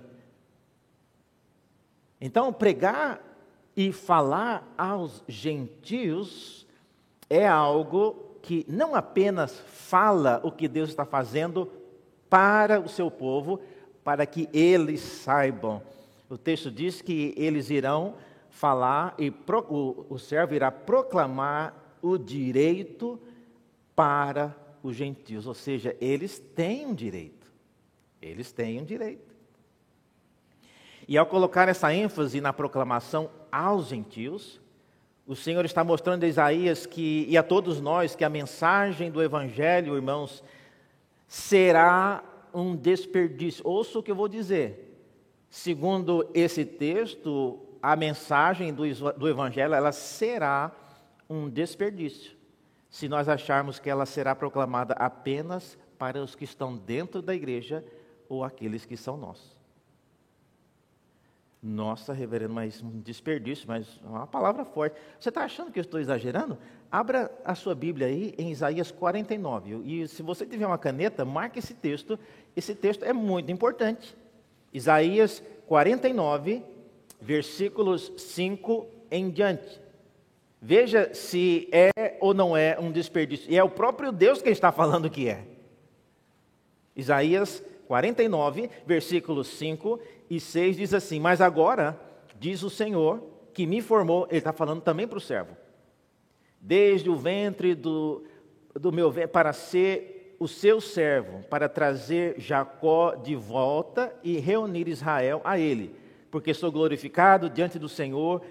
Então, 2.22 2.54
pregar 2.54 3.22
e 3.76 3.92
falar 3.92 4.72
aos 4.78 5.24
gentios 5.28 6.68
é 7.30 7.48
algo 7.48 8.25
que 8.46 8.66
não 8.68 8.96
apenas 8.96 9.60
fala 9.60 10.40
o 10.44 10.52
que 10.52 10.68
Deus 10.68 10.90
está 10.90 11.06
fazendo 11.06 11.72
para 12.30 12.80
o 12.80 12.88
seu 12.88 13.12
povo, 13.12 13.60
para 14.04 14.26
que 14.26 14.48
eles 14.54 15.02
saibam 15.02 15.82
o 16.30 16.38
texto 16.38 16.72
diz 16.72 17.02
que 17.02 17.34
eles 17.38 17.70
irão 17.70 18.16
falar 18.50 19.14
e 19.18 19.30
pro, 19.30 19.60
o, 19.70 20.14
o 20.16 20.18
servo 20.18 20.56
irá 20.56 20.72
proclamar 20.72 21.98
o 22.02 22.18
direito 22.18 23.20
para 23.96 24.56
os 24.82 24.96
gentios, 24.96 25.48
ou 25.48 25.54
seja, 25.54 25.96
eles 26.00 26.40
têm 26.40 26.86
um 26.86 26.94
direito. 26.94 27.52
Eles 28.22 28.52
têm 28.52 28.82
um 28.82 28.86
direito. 28.86 29.36
E 31.08 31.18
ao 31.18 31.26
colocar 31.26 31.70
essa 31.70 31.94
ênfase 31.94 32.42
na 32.42 32.52
proclamação 32.52 33.30
aos 33.52 33.88
gentios, 33.88 34.60
o 35.28 35.36
Senhor 35.36 35.66
está 35.66 35.84
mostrando 35.84 36.24
a 36.24 36.28
Isaías 36.28 36.86
que, 36.86 37.26
e 37.28 37.38
a 37.38 37.42
todos 37.42 37.82
nós 37.82 38.16
que 38.16 38.24
a 38.24 38.30
mensagem 38.30 39.10
do 39.10 39.24
Evangelho, 39.24 39.96
irmãos, 39.96 40.44
será 41.28 42.24
um 42.54 42.76
desperdício. 42.76 43.68
Ouça 43.68 43.98
o 43.98 44.04
que 44.04 44.12
eu 44.12 44.16
vou 44.16 44.28
dizer. 44.28 45.00
Segundo 45.50 46.30
esse 46.34 46.64
texto, 46.64 47.60
a 47.82 47.96
mensagem 47.96 48.74
do, 48.74 48.84
do 49.14 49.28
Evangelho 49.28 49.74
ela 49.74 49.92
será 49.92 50.72
um 51.28 51.50
desperdício, 51.50 52.36
se 52.90 53.10
nós 53.10 53.28
acharmos 53.28 53.80
que 53.80 53.90
ela 53.90 54.06
será 54.06 54.36
proclamada 54.36 54.94
apenas 54.94 55.76
para 55.98 56.22
os 56.22 56.36
que 56.36 56.44
estão 56.44 56.78
dentro 56.78 57.22
da 57.22 57.34
igreja 57.34 57.84
ou 58.30 58.44
aqueles 58.44 58.86
que 58.86 58.96
são 58.96 59.18
nossos. 59.18 59.55
Nossa, 61.67 62.13
reverendo, 62.13 62.54
mas 62.54 62.80
um 62.80 63.01
desperdício, 63.01 63.65
mas 63.67 63.99
uma 64.04 64.28
palavra 64.28 64.63
forte. 64.63 64.95
Você 65.19 65.30
está 65.30 65.41
achando 65.41 65.71
que 65.71 65.80
eu 65.80 65.82
estou 65.82 65.99
exagerando? 65.99 66.60
Abra 66.91 67.32
a 67.43 67.56
sua 67.56 67.73
Bíblia 67.73 68.06
aí 68.06 68.36
em 68.38 68.51
Isaías 68.51 68.91
49. 68.91 69.82
E 69.84 70.08
se 70.08 70.21
você 70.21 70.45
tiver 70.45 70.67
uma 70.67 70.78
caneta, 70.78 71.25
marque 71.25 71.58
esse 71.58 71.73
texto. 71.73 72.19
Esse 72.56 72.75
texto 72.75 73.04
é 73.04 73.12
muito 73.12 73.51
importante. 73.51 74.15
Isaías 74.71 75.41
49, 75.65 76.62
versículos 77.19 78.12
5 78.15 78.86
em 79.10 79.32
diante. 79.32 79.82
Veja 80.62 81.15
se 81.15 81.67
é 81.71 82.15
ou 82.19 82.36
não 82.36 82.56
é 82.56 82.78
um 82.80 82.91
desperdício. 82.91 83.51
E 83.51 83.58
é 83.58 83.63
o 83.63 83.71
próprio 83.71 84.12
Deus 84.12 84.39
que 84.39 84.49
está 84.49 84.71
falando 84.71 85.10
que 85.10 85.28
é. 85.28 85.47
Isaías 86.95 87.63
49, 87.88 88.69
versículos 88.86 89.47
5 89.47 89.99
e 90.30 90.40
6 90.40 90.78
diz 90.78 90.94
assim: 90.94 91.20
Mas 91.20 91.42
agora, 91.42 92.00
diz 92.40 92.64
o 92.64 92.70
Senhor, 92.70 93.24
que 93.54 93.66
me 93.66 93.82
formou, 93.82 94.28
ele 94.30 94.40
está 94.40 94.52
falando 94.52 94.82
também 94.82 95.08
para 95.08 95.18
o 95.18 95.22
servo, 95.22 95.56
desde 96.60 97.10
o 97.10 97.16
ventre 97.16 97.74
do, 97.74 98.24
do 98.74 98.92
meu 98.92 99.14
para 99.32 99.54
ser 99.54 100.16
o 100.40 100.48
seu 100.48 100.82
servo 100.82 101.44
para 101.50 101.70
trazer 101.70 102.36
Jacó 102.38 103.16
de 103.16 103.36
volta 103.36 104.14
e 104.24 104.38
reunir 104.38 104.88
Israel 104.88 105.42
a 105.44 105.58
ele, 105.58 105.96
porque 106.30 106.54
sou 106.54 106.72
glorificado 106.72 107.50
diante 107.50 107.80
do 107.80 107.88
Senhor 107.88 108.42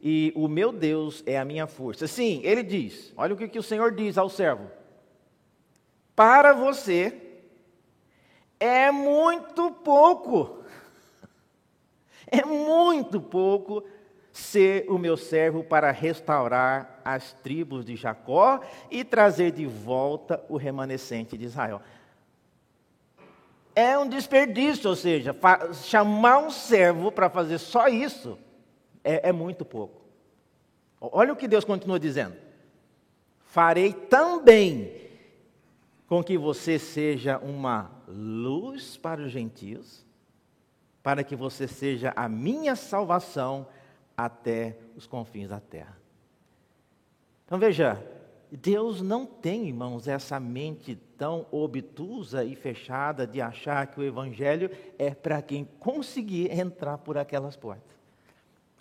e 0.00 0.32
o 0.34 0.48
meu 0.48 0.72
Deus 0.72 1.22
é 1.26 1.38
a 1.38 1.44
minha 1.44 1.66
força. 1.66 2.06
Sim, 2.06 2.40
ele 2.44 2.62
diz: 2.62 3.12
olha 3.16 3.34
o 3.34 3.36
que, 3.36 3.48
que 3.48 3.58
o 3.58 3.62
Senhor 3.62 3.92
diz 3.92 4.16
ao 4.18 4.28
servo: 4.28 4.70
para 6.16 6.52
você 6.52 7.20
é 8.58 8.90
muito 8.90 9.70
pouco, 9.70 10.63
é 12.26 12.44
muito 12.44 13.20
pouco 13.20 13.84
ser 14.32 14.86
o 14.88 14.98
meu 14.98 15.16
servo 15.16 15.62
para 15.62 15.90
restaurar 15.90 17.00
as 17.04 17.32
tribos 17.34 17.84
de 17.84 17.94
Jacó 17.94 18.60
e 18.90 19.04
trazer 19.04 19.52
de 19.52 19.64
volta 19.64 20.44
o 20.48 20.56
remanescente 20.56 21.38
de 21.38 21.44
Israel. 21.44 21.80
É 23.76 23.98
um 23.98 24.08
desperdício, 24.08 24.90
ou 24.90 24.96
seja, 24.96 25.34
chamar 25.84 26.38
um 26.38 26.50
servo 26.50 27.12
para 27.12 27.28
fazer 27.28 27.58
só 27.58 27.88
isso 27.88 28.38
é, 29.04 29.28
é 29.28 29.32
muito 29.32 29.64
pouco. 29.64 30.02
Olha 31.00 31.32
o 31.32 31.36
que 31.36 31.46
Deus 31.46 31.64
continua 31.64 32.00
dizendo: 32.00 32.34
farei 33.46 33.92
também 33.92 35.04
com 36.08 36.22
que 36.24 36.38
você 36.38 36.78
seja 36.78 37.38
uma 37.38 37.90
luz 38.08 38.96
para 38.96 39.20
os 39.22 39.30
gentios, 39.30 40.03
para 41.04 41.22
que 41.22 41.36
você 41.36 41.68
seja 41.68 42.14
a 42.16 42.26
minha 42.30 42.74
salvação 42.74 43.68
até 44.16 44.78
os 44.96 45.06
confins 45.06 45.50
da 45.50 45.60
terra. 45.60 45.94
Então 47.44 47.58
veja, 47.58 48.02
Deus 48.50 49.02
não 49.02 49.26
tem, 49.26 49.68
irmãos, 49.68 50.08
essa 50.08 50.40
mente 50.40 50.96
tão 51.18 51.46
obtusa 51.50 52.42
e 52.42 52.56
fechada 52.56 53.26
de 53.26 53.38
achar 53.38 53.86
que 53.86 54.00
o 54.00 54.02
Evangelho 54.02 54.70
é 54.98 55.14
para 55.14 55.42
quem 55.42 55.66
conseguir 55.78 56.50
entrar 56.50 56.96
por 56.96 57.18
aquelas 57.18 57.54
portas, 57.54 57.94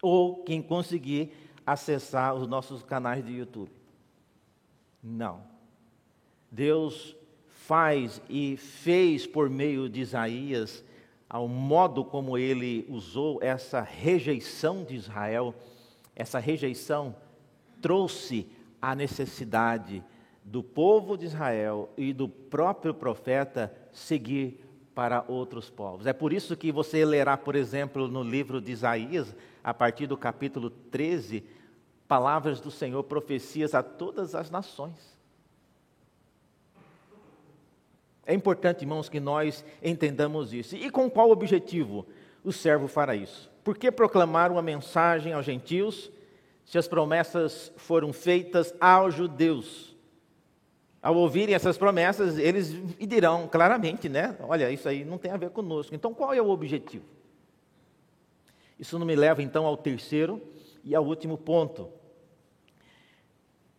ou 0.01 0.43
quem 0.43 0.61
conseguir 0.61 1.33
acessar 1.65 2.35
os 2.35 2.47
nossos 2.47 2.83
canais 2.83 3.25
de 3.25 3.33
YouTube. 3.33 3.71
Não. 5.03 5.43
Deus 6.49 7.17
faz 7.49 8.21
e 8.29 8.55
fez 8.55 9.27
por 9.27 9.49
meio 9.49 9.89
de 9.89 9.99
Isaías, 9.99 10.85
ao 11.33 11.47
modo 11.47 12.05
como 12.05 12.37
ele 12.37 12.85
usou 12.87 13.39
essa 13.41 13.81
rejeição 13.81 14.83
de 14.83 14.93
Israel, 14.93 15.55
essa 16.15 16.37
rejeição 16.37 17.15
trouxe 17.81 18.47
a 18.79 18.93
necessidade 18.93 20.03
do 20.43 20.61
povo 20.61 21.17
de 21.17 21.25
Israel 21.25 21.89
e 21.97 22.13
do 22.13 22.29
próprio 22.29 22.93
profeta 22.93 23.75
seguir 23.91 24.63
para 24.93 25.25
outros 25.27 25.71
povos. 25.71 26.05
É 26.05 26.13
por 26.13 26.31
isso 26.31 26.55
que 26.55 26.71
você 26.71 27.03
lerá, 27.03 27.35
por 27.35 27.55
exemplo, 27.55 28.07
no 28.07 28.21
livro 28.21 28.61
de 28.61 28.71
Isaías, 28.71 29.35
a 29.63 29.73
partir 29.73 30.05
do 30.05 30.15
capítulo 30.15 30.69
13, 30.69 31.43
palavras 32.07 32.61
do 32.61 32.69
Senhor, 32.69 33.01
profecias 33.05 33.73
a 33.73 33.81
todas 33.81 34.35
as 34.35 34.51
nações. 34.51 35.12
É 38.25 38.33
importante, 38.33 38.81
irmãos, 38.81 39.09
que 39.09 39.19
nós 39.19 39.65
entendamos 39.83 40.53
isso. 40.53 40.75
E 40.75 40.89
com 40.89 41.09
qual 41.09 41.29
objetivo 41.29 42.05
o 42.43 42.51
servo 42.51 42.87
fará 42.87 43.15
isso? 43.15 43.51
Por 43.63 43.77
que 43.77 43.91
proclamar 43.91 44.51
uma 44.51 44.61
mensagem 44.61 45.33
aos 45.33 45.45
gentios 45.45 46.11
se 46.65 46.77
as 46.77 46.87
promessas 46.87 47.71
foram 47.75 48.13
feitas 48.13 48.73
aos 48.79 49.13
judeus? 49.13 49.93
Ao 51.01 51.15
ouvirem 51.15 51.53
essas 51.53 51.77
promessas, 51.77 52.37
eles 52.37 52.73
dirão 52.97 53.45
claramente, 53.47 54.07
né? 54.07 54.37
Olha, 54.41 54.71
isso 54.71 54.87
aí 54.87 55.03
não 55.03 55.17
tem 55.17 55.31
a 55.31 55.37
ver 55.37 55.49
conosco. 55.49 55.93
Então, 55.93 56.13
qual 56.13 56.33
é 56.33 56.41
o 56.41 56.49
objetivo? 56.49 57.03
Isso 58.79 58.97
não 58.97 59.05
me 59.05 59.15
leva 59.15 59.43
então 59.43 59.65
ao 59.65 59.75
terceiro 59.75 60.41
e 60.83 60.95
ao 60.95 61.05
último 61.05 61.37
ponto. 61.37 61.89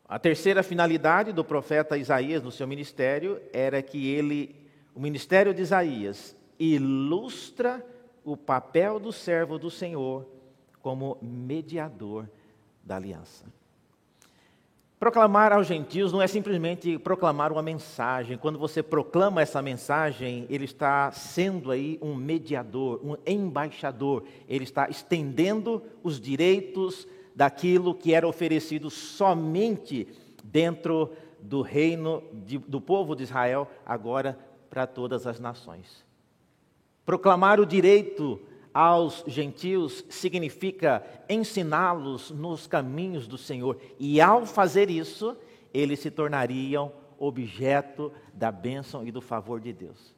A 0.07 0.19
terceira 0.19 0.63
finalidade 0.63 1.33
do 1.33 1.43
profeta 1.43 1.97
Isaías 1.97 2.43
no 2.43 2.51
seu 2.51 2.67
ministério 2.67 3.41
era 3.53 3.83
que 3.83 4.11
ele, 4.11 4.55
o 4.95 5.01
ministério 5.01 5.55
de 5.55 5.63
Isaías, 5.63 6.37
ilustra 6.59 7.85
o 8.23 8.37
papel 8.37 9.01
do 9.01 9.13
servo 9.13 9.59
do 9.59 9.71
Senhor 9.71 10.27
como 10.83 11.17
mediador 11.23 12.29
da 12.85 12.97
aliança. 12.97 13.47
Proclamar 14.99 15.53
aos 15.53 15.67
gentios 15.67 16.13
não 16.13 16.23
é 16.23 16.27
simplesmente 16.27 16.99
proclamar 16.99 17.51
uma 17.51 17.63
mensagem. 17.63 18.39
Quando 18.39 18.59
você 18.59 18.83
proclama 18.83 19.43
essa 19.43 19.61
mensagem, 19.61 20.47
ele 20.49 20.65
está 20.65 21.11
sendo 21.11 21.71
aí 21.71 21.99
um 22.01 22.15
mediador, 22.15 23.01
um 23.05 23.17
embaixador. 23.27 24.25
Ele 24.49 24.65
está 24.65 24.89
estendendo 24.89 25.83
os 26.03 26.21
direitos 26.21 27.07
daquilo 27.35 27.95
que 27.95 28.15
era 28.15 28.27
oferecido 28.27 28.91
somente 28.91 30.07
dentro 30.43 31.13
do 31.41 31.61
reino 31.63 32.23
de, 32.33 32.59
do 32.59 32.81
povo 32.81 33.15
de 33.15 33.25
Israel, 33.25 33.69
agora 33.85 34.39
para 34.71 34.87
todas 34.87 35.27
as 35.27 35.39
nações. 35.39 36.05
Proclamar 37.05 37.61
o 37.61 37.67
direito 37.67 38.41
aos 38.73 39.23
gentios 39.27 40.05
significa 40.09 41.05
ensiná-los 41.29 42.31
nos 42.31 42.67
caminhos 42.67 43.29
do 43.29 43.39
Senhor, 43.39 43.79
e 43.99 44.21
ao 44.21 44.47
fazer 44.47 44.91
isso, 44.91 45.37
eles 45.73 46.01
se 46.01 46.11
tornariam 46.11 46.93
objeto 47.19 48.13
da 48.33 48.51
bênção 48.51 49.07
e 49.07 49.13
do 49.13 49.21
favor 49.21 49.61
de 49.61 49.73
Deus. 49.73 50.15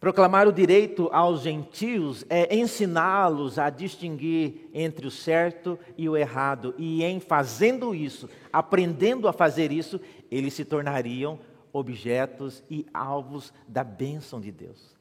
Proclamar 0.00 0.46
o 0.46 0.52
direito 0.52 1.08
aos 1.12 1.42
gentios 1.42 2.24
é 2.30 2.54
ensiná-los 2.54 3.58
a 3.58 3.68
distinguir 3.68 4.70
entre 4.72 5.06
o 5.06 5.10
certo 5.10 5.76
e 5.96 6.08
o 6.08 6.16
errado, 6.16 6.72
e 6.78 7.02
em 7.02 7.18
fazendo 7.18 7.92
isso, 7.92 8.28
aprendendo 8.52 9.26
a 9.26 9.32
fazer 9.32 9.72
isso, 9.72 10.00
eles 10.30 10.54
se 10.54 10.64
tornariam 10.64 11.40
objetos 11.72 12.62
e 12.70 12.86
alvos 12.94 13.52
da 13.66 13.82
bênção 13.82 14.40
de 14.40 14.52
Deus. 14.52 14.96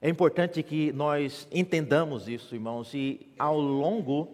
É 0.00 0.08
importante 0.08 0.62
que 0.62 0.92
nós 0.92 1.48
entendamos 1.50 2.28
isso, 2.28 2.54
irmãos, 2.54 2.94
e 2.94 3.26
ao 3.36 3.58
longo 3.58 4.28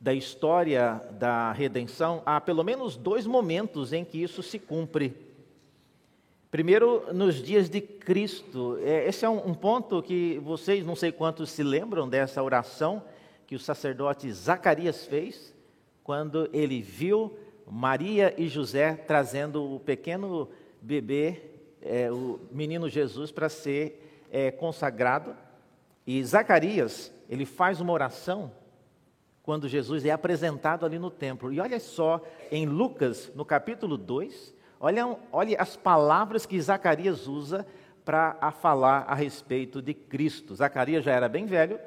da 0.00 0.14
história 0.14 1.02
da 1.18 1.52
redenção, 1.52 2.22
há 2.24 2.40
pelo 2.40 2.62
menos 2.62 2.96
dois 2.96 3.26
momentos 3.26 3.92
em 3.92 4.04
que 4.04 4.22
isso 4.22 4.42
se 4.42 4.58
cumpre. 4.58 5.25
Primeiro, 6.50 7.12
nos 7.12 7.42
dias 7.42 7.68
de 7.68 7.80
Cristo. 7.80 8.78
É, 8.80 9.08
esse 9.08 9.24
é 9.24 9.28
um, 9.28 9.52
ponto 9.52 10.00
que 10.00 10.38
vocês, 10.38 10.86
não 10.86 10.94
sei 10.94 11.10
quantos 11.10 11.50
se 11.50 11.62
lembram 11.62 12.08
dessa 12.08 12.42
oração 12.42 13.02
que 13.46 13.56
o 13.56 13.58
sacerdote 13.58 14.30
Zacarias 14.32 15.06
fez, 15.06 15.52
quando 16.04 16.48
ele 16.52 16.80
viu 16.80 17.36
Maria 17.66 18.32
e 18.38 18.48
José 18.48 18.94
trazendo 18.94 19.74
o 19.74 19.80
pequeno 19.80 20.48
bebê, 20.80 21.42
é, 21.82 22.10
o 22.12 22.38
menino 22.52 22.88
Jesus, 22.88 23.32
para 23.32 23.48
ser 23.48 24.26
é, 24.30 24.52
consagrado. 24.52 25.36
E 26.06 26.22
Zacarias, 26.24 27.12
ele 27.28 27.44
faz 27.44 27.80
uma 27.80 27.92
oração 27.92 28.52
quando 29.42 29.68
Jesus 29.68 30.04
é 30.04 30.10
apresentado 30.10 30.86
ali 30.86 30.98
no 30.98 31.10
templo. 31.10 31.52
E 31.52 31.58
olha 31.58 31.80
só, 31.80 32.22
em 32.52 32.66
Lucas, 32.66 33.32
no 33.34 33.44
capítulo 33.44 33.96
2, 33.96 34.54
olha, 34.80 35.16
olha 35.32 35.60
as 35.60 35.76
palavras 35.76 36.46
que 36.46 36.60
Zacarias 36.60 37.26
usa 37.26 37.66
para 38.04 38.52
falar 38.52 39.04
a 39.08 39.14
respeito 39.14 39.82
de 39.82 39.92
Cristo. 39.92 40.54
Zacarias 40.54 41.04
já 41.04 41.12
era 41.12 41.28
bem 41.28 41.46
velho 41.46 41.78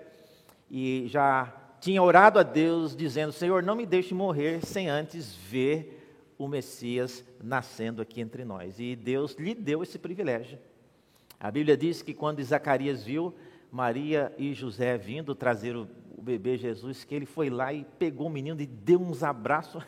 e 0.69 1.06
já 1.08 1.54
tinha 1.80 2.04
orado 2.04 2.39
a 2.39 2.43
Deus, 2.43 2.95
dizendo: 2.95 3.32
Senhor, 3.32 3.63
não 3.63 3.75
me 3.75 3.86
deixe 3.86 4.13
morrer 4.13 4.65
sem 4.65 4.89
antes 4.89 5.34
ver 5.34 5.95
o 6.38 6.47
Messias 6.47 7.23
nascendo 7.41 8.02
aqui 8.02 8.21
entre 8.21 8.43
nós. 8.45 8.80
E 8.80 8.95
Deus 8.95 9.36
lhe 9.36 9.54
deu 9.54 9.84
esse 9.84 9.97
privilégio. 9.97 10.60
A 11.39 11.49
Bíblia 11.49 11.78
diz 11.78 12.02
que 12.02 12.13
quando 12.13 12.43
Zacarias 12.43 13.04
viu 13.04 13.34
Maria 13.71 14.34
e 14.38 14.54
José 14.54 14.97
vindo 14.97 15.34
trazer 15.34 15.75
o, 15.75 15.88
o 16.17 16.21
bebê 16.21 16.58
Jesus, 16.58 17.04
que 17.04 17.15
ele 17.15 17.25
foi 17.25 17.49
lá 17.49 17.71
e 17.73 17.86
pegou 17.97 18.28
o 18.28 18.30
menino 18.30 18.60
e 18.62 18.65
deu 18.65 19.02
uns 19.02 19.23
abraços. 19.23 19.84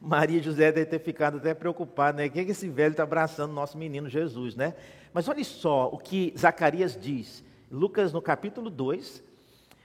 Maria 0.00 0.38
e 0.38 0.42
José 0.42 0.70
devem 0.70 0.88
ter 0.88 1.00
ficado 1.00 1.38
até 1.38 1.52
preocupados, 1.54 2.20
né? 2.20 2.28
Quem 2.28 2.42
é 2.42 2.44
que 2.44 2.52
esse 2.52 2.68
velho 2.68 2.92
está 2.92 3.02
abraçando 3.02 3.52
nosso 3.52 3.76
menino 3.76 4.08
Jesus, 4.08 4.54
né? 4.54 4.74
Mas 5.12 5.28
olha 5.28 5.42
só 5.42 5.88
o 5.92 5.98
que 5.98 6.32
Zacarias 6.38 6.96
diz. 6.96 7.44
Lucas, 7.70 8.12
no 8.12 8.22
capítulo 8.22 8.70
2, 8.70 9.22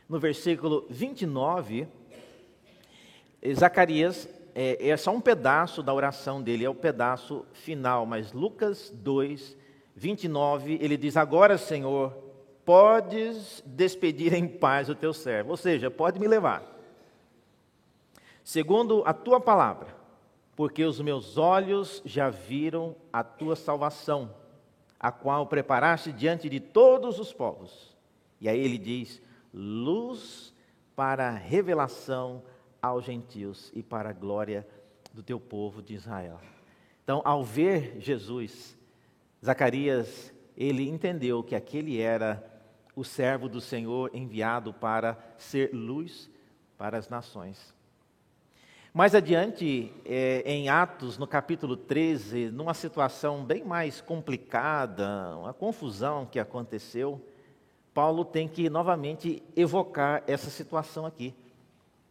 no 0.07 0.19
versículo 0.19 0.85
29, 0.89 1.87
Zacarias, 3.53 4.29
é, 4.55 4.89
é 4.89 4.95
só 4.95 5.11
um 5.11 5.19
pedaço 5.19 5.81
da 5.81 5.93
oração 5.93 6.41
dele, 6.41 6.63
é 6.63 6.69
o 6.69 6.75
pedaço 6.75 7.45
final, 7.51 8.05
mas 8.05 8.31
Lucas 8.31 8.91
2, 8.93 9.57
29, 9.95 10.77
ele 10.79 10.95
diz: 10.95 11.17
Agora, 11.17 11.57
Senhor, 11.57 12.15
podes 12.63 13.63
despedir 13.65 14.33
em 14.33 14.47
paz 14.47 14.89
o 14.89 14.95
teu 14.95 15.13
servo, 15.13 15.51
ou 15.51 15.57
seja, 15.57 15.89
pode 15.89 16.19
me 16.19 16.27
levar. 16.27 16.63
Segundo 18.43 19.03
a 19.05 19.13
tua 19.13 19.39
palavra, 19.39 20.02
porque 20.55 20.83
os 20.83 20.99
meus 20.99 21.37
olhos 21.37 22.01
já 22.05 22.29
viram 22.29 22.95
a 23.11 23.23
tua 23.23 23.55
salvação, 23.55 24.33
a 24.99 25.11
qual 25.11 25.47
preparaste 25.47 26.11
diante 26.11 26.49
de 26.49 26.59
todos 26.59 27.19
os 27.19 27.33
povos. 27.33 27.95
E 28.39 28.47
aí 28.47 28.59
ele 28.59 28.77
diz: 28.77 29.21
luz 29.53 30.53
para 30.95 31.29
a 31.29 31.35
revelação 31.35 32.43
aos 32.81 33.05
gentios 33.05 33.71
e 33.73 33.81
para 33.81 34.09
a 34.09 34.13
glória 34.13 34.67
do 35.13 35.23
teu 35.23 35.39
povo 35.39 35.81
de 35.81 35.93
Israel. 35.93 36.39
Então, 37.03 37.21
ao 37.25 37.43
ver 37.43 37.97
Jesus, 37.99 38.77
Zacarias, 39.43 40.33
ele 40.55 40.87
entendeu 40.87 41.43
que 41.43 41.55
aquele 41.55 41.99
era 41.99 42.49
o 42.95 43.03
servo 43.03 43.49
do 43.49 43.59
Senhor 43.59 44.11
enviado 44.13 44.73
para 44.73 45.17
ser 45.37 45.73
luz 45.73 46.29
para 46.77 46.97
as 46.97 47.09
nações. 47.09 47.73
Mais 48.93 49.15
adiante, 49.15 49.91
é, 50.05 50.43
em 50.45 50.69
Atos, 50.69 51.17
no 51.17 51.25
capítulo 51.25 51.75
13, 51.75 52.51
numa 52.51 52.75
situação 52.75 53.43
bem 53.43 53.63
mais 53.63 53.99
complicada, 53.99 55.35
uma 55.35 55.51
confusão 55.51 56.27
que 56.27 56.39
aconteceu, 56.39 57.19
Paulo 57.91 58.23
tem 58.23 58.47
que 58.47 58.69
novamente 58.69 59.41
evocar 59.55 60.21
essa 60.27 60.51
situação 60.51 61.07
aqui. 61.07 61.33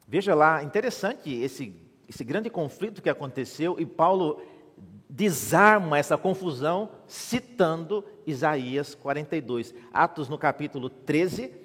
Veja 0.09 0.35
lá, 0.35 0.65
interessante 0.65 1.33
esse, 1.33 1.73
esse 2.09 2.25
grande 2.25 2.51
conflito 2.51 3.01
que 3.01 3.09
aconteceu, 3.09 3.77
e 3.79 3.87
Paulo 3.87 4.43
desarma 5.09 5.99
essa 5.99 6.19
confusão 6.19 6.91
citando 7.07 8.05
Isaías 8.27 8.93
42. 8.97 9.73
Atos 9.93 10.29
no 10.29 10.37
capítulo 10.37 10.91
13, 10.91 11.62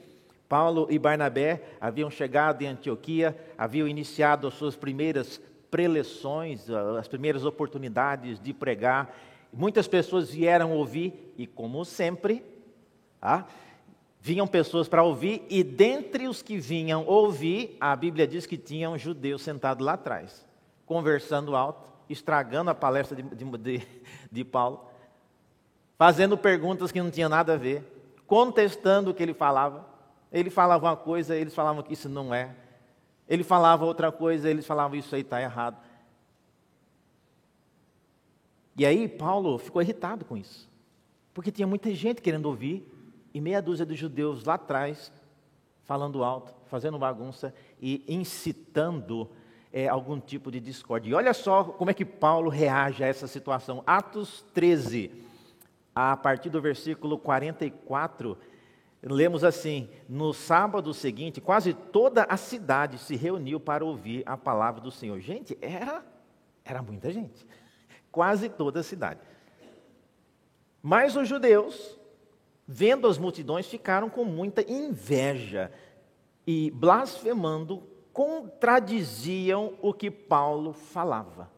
Paulo 0.48 0.88
e 0.90 0.98
Barnabé 0.98 1.62
haviam 1.80 2.10
chegado 2.10 2.62
em 2.62 2.68
Antioquia, 2.68 3.38
haviam 3.58 3.88
iniciado 3.88 4.48
as 4.48 4.54
suas 4.54 4.76
primeiras 4.76 5.42
preleções, 5.70 6.70
as 6.70 7.08
primeiras 7.08 7.44
oportunidades 7.44 8.40
de 8.40 8.54
pregar. 8.54 9.14
Muitas 9.52 9.88
pessoas 9.88 10.30
vieram 10.30 10.72
ouvir 10.72 11.34
e, 11.38 11.46
como 11.46 11.84
sempre, 11.84 12.44
ah, 13.22 13.46
vinham 14.22 14.48
pessoas 14.48 14.88
para 14.88 15.04
ouvir, 15.04 15.46
e 15.50 15.64
dentre 15.64 16.28
os 16.28 16.42
que 16.42 16.58
vinham 16.58 17.06
ouvir, 17.06 17.78
a 17.80 17.96
Bíblia 17.96 18.28
diz 18.28 18.46
que 18.46 18.58
tinha 18.58 18.90
um 18.90 18.98
judeu 18.98 19.38
sentado 19.38 19.84
lá 19.84 19.94
atrás, 19.94 20.46
conversando 20.86 21.56
alto, 21.56 21.88
estragando 22.10 22.70
a 22.70 22.76
palestra 22.76 23.16
de, 23.16 23.24
de, 23.58 23.88
de 24.32 24.44
Paulo, 24.44 24.86
fazendo 25.98 26.38
perguntas 26.38 26.92
que 26.92 27.02
não 27.02 27.12
tinham 27.12 27.30
nada 27.30 27.54
a 27.54 27.58
ver, 27.58 27.84
contestando 28.26 29.12
o 29.12 29.14
que 29.14 29.24
ele 29.24 29.34
falava. 29.34 29.97
Ele 30.32 30.50
falava 30.50 30.86
uma 30.86 30.98
coisa, 30.98 31.36
eles 31.36 31.56
falavam 31.56 31.84
que 31.84 31.94
isso 31.94 32.10
não 32.10 32.34
é. 32.34 32.56
Ele 33.28 33.44
falava 33.44 33.86
outra 33.86 34.12
coisa, 34.12 34.50
eles 34.50 34.66
falavam 34.66 34.98
isso 34.98 35.14
aí 35.16 35.22
está 35.22 35.42
errado. 35.42 35.78
E 38.78 38.86
aí 38.86 39.08
Paulo 39.08 39.58
ficou 39.58 39.82
irritado 39.82 40.24
com 40.24 40.38
isso, 40.38 40.70
porque 41.34 41.52
tinha 41.52 41.68
muita 41.68 41.94
gente 41.96 42.22
querendo 42.22 42.46
ouvir, 42.46 42.88
e 43.34 43.42
meia 43.42 43.62
dúzia 43.62 43.86
de 43.86 43.96
judeus 43.96 44.44
lá 44.46 44.54
atrás, 44.54 45.12
falando 45.84 46.24
alto, 46.24 46.54
fazendo 46.68 46.98
bagunça 47.00 47.54
e 47.82 48.04
incitando 48.08 49.30
é, 49.72 49.88
algum 49.88 50.20
tipo 50.20 50.52
de 50.52 50.60
discórdia. 50.60 51.10
E 51.10 51.14
olha 51.14 51.34
só 51.34 51.64
como 51.64 51.90
é 51.90 51.94
que 51.94 52.06
Paulo 52.06 52.50
reage 52.50 53.04
a 53.04 53.08
essa 53.08 53.28
situação. 53.28 53.84
Atos 53.86 54.46
13, 54.54 55.12
a 55.96 56.16
partir 56.16 56.50
do 56.50 56.62
versículo 56.62 57.18
44, 57.18 58.38
lemos 59.02 59.44
assim: 59.44 59.90
No 60.08 60.34
sábado 60.34 60.94
seguinte, 60.94 61.42
quase 61.42 61.74
toda 61.74 62.24
a 62.24 62.38
cidade 62.38 62.98
se 62.98 63.16
reuniu 63.16 63.60
para 63.60 63.86
ouvir 63.86 64.24
a 64.26 64.38
palavra 64.38 64.82
do 64.82 64.92
Senhor. 64.92 65.20
Gente, 65.20 65.58
era, 65.62 66.04
era 66.64 66.82
muita 66.82 67.12
gente, 67.12 67.46
quase 68.12 68.50
toda 68.50 68.80
a 68.80 68.84
cidade. 68.84 69.20
Mas 70.82 71.16
os 71.16 71.28
judeus, 71.28 71.98
vendo 72.68 73.08
as 73.08 73.18
multidões, 73.18 73.68
ficaram 73.68 74.10
com 74.10 74.24
muita 74.24 74.62
inveja 74.70 75.72
e 76.46 76.72
blasfemando 76.72 77.84
contradiziam 78.14 79.78
o 79.82 79.94
que 79.94 80.10
Paulo 80.10 80.74
falava. 80.74 81.52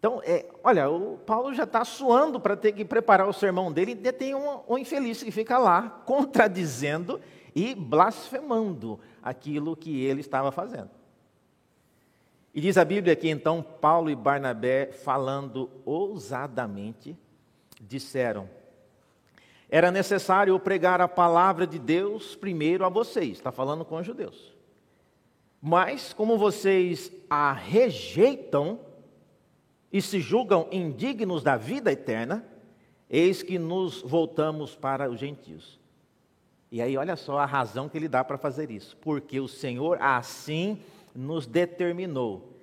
Então, 0.00 0.22
é, 0.24 0.46
olha, 0.64 0.88
o 0.88 1.18
Paulo 1.18 1.52
já 1.52 1.64
está 1.64 1.84
suando 1.84 2.40
para 2.40 2.56
ter 2.56 2.72
que 2.72 2.86
preparar 2.86 3.28
o 3.28 3.34
sermão 3.34 3.70
dele, 3.70 3.92
e 4.02 4.12
tem 4.12 4.34
um, 4.34 4.60
um 4.66 4.78
infeliz 4.78 5.22
que 5.22 5.30
fica 5.30 5.58
lá 5.58 5.90
contradizendo 6.06 7.20
e 7.54 7.74
blasfemando 7.74 8.98
aquilo 9.22 9.76
que 9.76 10.02
ele 10.02 10.22
estava 10.22 10.50
fazendo. 10.50 10.88
E 12.54 12.62
diz 12.62 12.78
a 12.78 12.84
Bíblia 12.84 13.14
que 13.14 13.28
então 13.28 13.62
Paulo 13.62 14.08
e 14.08 14.16
Barnabé, 14.16 14.86
falando 14.86 15.70
ousadamente, 15.84 17.14
disseram: 17.78 18.48
era 19.68 19.90
necessário 19.90 20.58
pregar 20.58 21.02
a 21.02 21.06
palavra 21.06 21.66
de 21.66 21.78
Deus 21.78 22.34
primeiro 22.34 22.86
a 22.86 22.88
vocês, 22.88 23.32
está 23.32 23.52
falando 23.52 23.84
com 23.84 23.96
os 23.96 24.06
judeus. 24.06 24.56
Mas, 25.60 26.14
como 26.14 26.38
vocês 26.38 27.12
a 27.28 27.52
rejeitam 27.52 28.80
e 29.92 30.00
se 30.00 30.20
julgam 30.20 30.68
indignos 30.70 31.42
da 31.42 31.56
vida 31.56 31.90
eterna, 31.90 32.44
eis 33.08 33.42
que 33.42 33.58
nos 33.58 34.02
voltamos 34.02 34.76
para 34.76 35.10
os 35.10 35.18
gentios. 35.18 35.80
E 36.70 36.80
aí, 36.80 36.96
olha 36.96 37.16
só 37.16 37.38
a 37.38 37.46
razão 37.46 37.88
que 37.88 37.98
ele 37.98 38.08
dá 38.08 38.22
para 38.22 38.38
fazer 38.38 38.70
isso. 38.70 38.96
Porque 38.98 39.40
o 39.40 39.48
Senhor 39.48 40.00
assim 40.00 40.78
nos 41.14 41.46
determinou. 41.46 42.56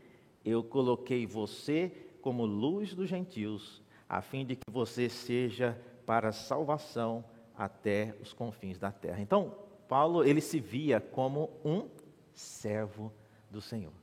Eu 0.45 0.63
coloquei 0.63 1.25
você 1.25 1.91
como 2.21 2.45
luz 2.45 2.93
dos 2.93 3.09
gentios, 3.09 3.81
a 4.07 4.21
fim 4.21 4.45
de 4.45 4.55
que 4.55 4.71
você 4.71 5.09
seja 5.09 5.77
para 6.05 6.31
salvação 6.31 7.23
até 7.57 8.15
os 8.21 8.31
confins 8.31 8.77
da 8.77 8.91
terra. 8.91 9.21
Então, 9.21 9.53
Paulo, 9.89 10.23
ele 10.23 10.39
se 10.39 10.59
via 10.59 11.01
como 11.01 11.49
um 11.65 11.87
servo 12.33 13.11
do 13.51 13.59
Senhor. 13.59 13.93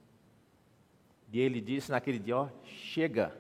E 1.35 1.41
ele 1.41 1.61
disse 1.61 1.91
naquele 1.91 2.19
dia: 2.19 2.39
ó, 2.39 2.49
chega, 2.65 3.37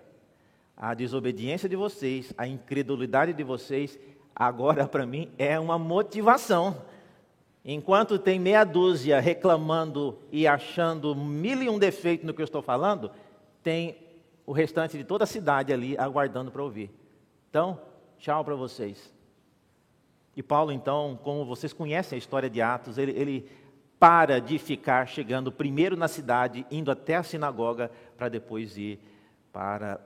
a 0.76 0.92
desobediência 0.92 1.66
de 1.68 1.76
vocês, 1.76 2.34
a 2.36 2.46
incredulidade 2.46 3.32
de 3.32 3.42
vocês, 3.42 3.98
agora 4.36 4.86
para 4.86 5.06
mim 5.06 5.30
é 5.38 5.58
uma 5.58 5.78
motivação. 5.78 6.82
Enquanto 7.64 8.18
tem 8.18 8.38
meia 8.38 8.64
dúzia 8.64 9.18
reclamando 9.20 10.18
e 10.30 10.46
achando 10.46 11.14
mil 11.14 11.62
e 11.62 11.70
um 11.70 11.78
defeitos 11.78 12.26
no 12.26 12.34
que 12.34 12.42
eu 12.42 12.44
estou 12.44 12.60
falando, 12.60 13.10
tem 13.62 13.96
o 14.44 14.52
restante 14.52 14.98
de 14.98 15.04
toda 15.04 15.24
a 15.24 15.26
cidade 15.26 15.72
ali 15.72 15.96
aguardando 15.96 16.50
para 16.50 16.62
ouvir. 16.62 16.90
Então, 17.48 17.80
Tchau 18.24 18.42
para 18.42 18.54
vocês. 18.54 19.12
E 20.34 20.42
Paulo, 20.42 20.72
então, 20.72 21.18
como 21.22 21.44
vocês 21.44 21.74
conhecem 21.74 22.16
a 22.16 22.18
história 22.18 22.48
de 22.48 22.62
Atos, 22.62 22.96
ele, 22.96 23.12
ele 23.12 23.50
para 24.04 24.38
de 24.38 24.58
ficar 24.58 25.08
chegando 25.08 25.50
primeiro 25.50 25.96
na 25.96 26.08
cidade, 26.08 26.66
indo 26.70 26.90
até 26.90 27.16
a 27.16 27.22
sinagoga, 27.22 27.90
para 28.18 28.28
depois 28.28 28.76
ir 28.76 29.00
para 29.50 29.98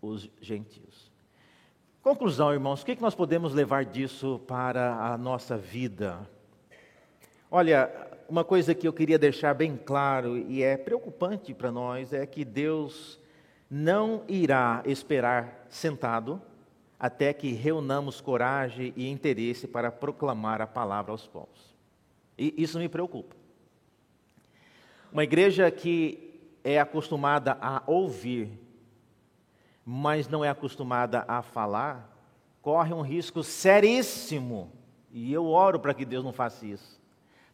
os 0.00 0.30
gentios. 0.40 1.12
Conclusão, 2.00 2.50
irmãos, 2.50 2.80
o 2.80 2.86
que 2.86 2.98
nós 2.98 3.14
podemos 3.14 3.52
levar 3.52 3.84
disso 3.84 4.40
para 4.48 4.94
a 4.94 5.18
nossa 5.18 5.58
vida? 5.58 6.26
Olha, 7.50 7.90
uma 8.26 8.42
coisa 8.42 8.74
que 8.74 8.88
eu 8.88 8.92
queria 8.92 9.18
deixar 9.18 9.52
bem 9.52 9.76
claro 9.76 10.38
e 10.38 10.62
é 10.62 10.78
preocupante 10.78 11.52
para 11.52 11.70
nós 11.70 12.14
é 12.14 12.24
que 12.24 12.46
Deus 12.46 13.20
não 13.70 14.24
irá 14.28 14.82
esperar 14.86 15.66
sentado 15.68 16.40
até 16.98 17.34
que 17.34 17.52
reunamos 17.52 18.18
coragem 18.18 18.94
e 18.96 19.10
interesse 19.10 19.68
para 19.68 19.92
proclamar 19.92 20.62
a 20.62 20.66
palavra 20.66 21.12
aos 21.12 21.26
povos. 21.26 21.76
E 22.38 22.54
isso 22.56 22.78
me 22.78 22.88
preocupa. 22.88 23.41
Uma 25.12 25.24
igreja 25.24 25.70
que 25.70 26.40
é 26.64 26.80
acostumada 26.80 27.58
a 27.60 27.82
ouvir, 27.86 28.48
mas 29.84 30.26
não 30.26 30.42
é 30.42 30.48
acostumada 30.48 31.22
a 31.28 31.42
falar, 31.42 32.10
corre 32.62 32.94
um 32.94 33.02
risco 33.02 33.42
seríssimo, 33.42 34.72
e 35.10 35.30
eu 35.30 35.46
oro 35.46 35.78
para 35.78 35.92
que 35.92 36.06
Deus 36.06 36.24
não 36.24 36.32
faça 36.32 36.64
isso, 36.64 36.98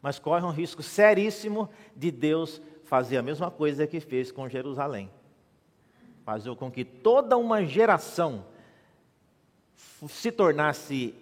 mas 0.00 0.20
corre 0.20 0.44
um 0.44 0.52
risco 0.52 0.84
seríssimo 0.84 1.68
de 1.96 2.12
Deus 2.12 2.62
fazer 2.84 3.16
a 3.16 3.22
mesma 3.22 3.50
coisa 3.50 3.88
que 3.88 3.98
fez 3.98 4.30
com 4.30 4.48
Jerusalém. 4.48 5.10
Fazer 6.24 6.54
com 6.54 6.70
que 6.70 6.84
toda 6.84 7.36
uma 7.36 7.64
geração 7.64 8.44
se 10.08 10.30
tornasse 10.30 11.12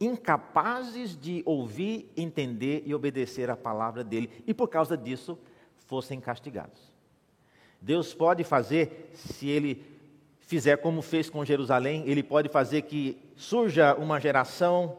incapazes 0.00 1.16
de 1.18 1.42
ouvir, 1.44 2.10
entender 2.16 2.82
e 2.86 2.94
obedecer 2.94 3.50
a 3.50 3.56
palavra 3.56 4.04
dele, 4.04 4.30
e 4.46 4.54
por 4.54 4.68
causa 4.68 4.96
disso 4.96 5.38
fossem 5.86 6.20
castigados. 6.20 6.80
Deus 7.80 8.14
pode 8.14 8.44
fazer, 8.44 9.10
se 9.14 9.48
ele 9.48 9.84
fizer 10.40 10.78
como 10.78 11.02
fez 11.02 11.28
com 11.28 11.44
Jerusalém, 11.44 12.04
ele 12.06 12.22
pode 12.22 12.48
fazer 12.48 12.82
que 12.82 13.18
surja 13.36 13.94
uma 13.94 14.18
geração 14.20 14.98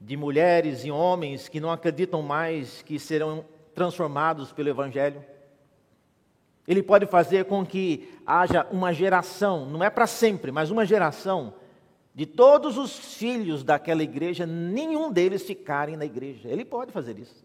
de 0.00 0.16
mulheres 0.16 0.84
e 0.84 0.90
homens 0.90 1.48
que 1.48 1.60
não 1.60 1.70
acreditam 1.70 2.22
mais 2.22 2.82
que 2.82 2.98
serão 2.98 3.44
transformados 3.74 4.52
pelo 4.52 4.68
Evangelho. 4.68 5.24
Ele 6.66 6.82
pode 6.82 7.06
fazer 7.06 7.44
com 7.44 7.64
que 7.64 8.12
haja 8.26 8.66
uma 8.70 8.92
geração, 8.92 9.66
não 9.66 9.82
é 9.82 9.90
para 9.90 10.06
sempre, 10.06 10.50
mas 10.52 10.70
uma 10.70 10.84
geração 10.84 11.54
de 12.20 12.26
todos 12.26 12.76
os 12.76 12.98
filhos 12.98 13.64
daquela 13.64 14.02
igreja, 14.02 14.44
nenhum 14.44 15.10
deles 15.10 15.42
ficarem 15.42 15.96
na 15.96 16.04
igreja. 16.04 16.50
Ele 16.50 16.66
pode 16.66 16.92
fazer 16.92 17.18
isso. 17.18 17.42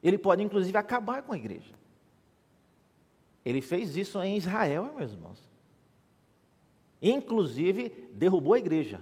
Ele 0.00 0.16
pode, 0.16 0.44
inclusive, 0.44 0.78
acabar 0.78 1.22
com 1.22 1.32
a 1.32 1.36
igreja. 1.36 1.74
Ele 3.44 3.60
fez 3.60 3.96
isso 3.96 4.22
em 4.22 4.36
Israel, 4.36 4.94
meus 4.96 5.10
irmãos. 5.10 5.42
Inclusive, 7.02 7.88
derrubou 8.12 8.54
a 8.54 8.60
igreja. 8.60 9.00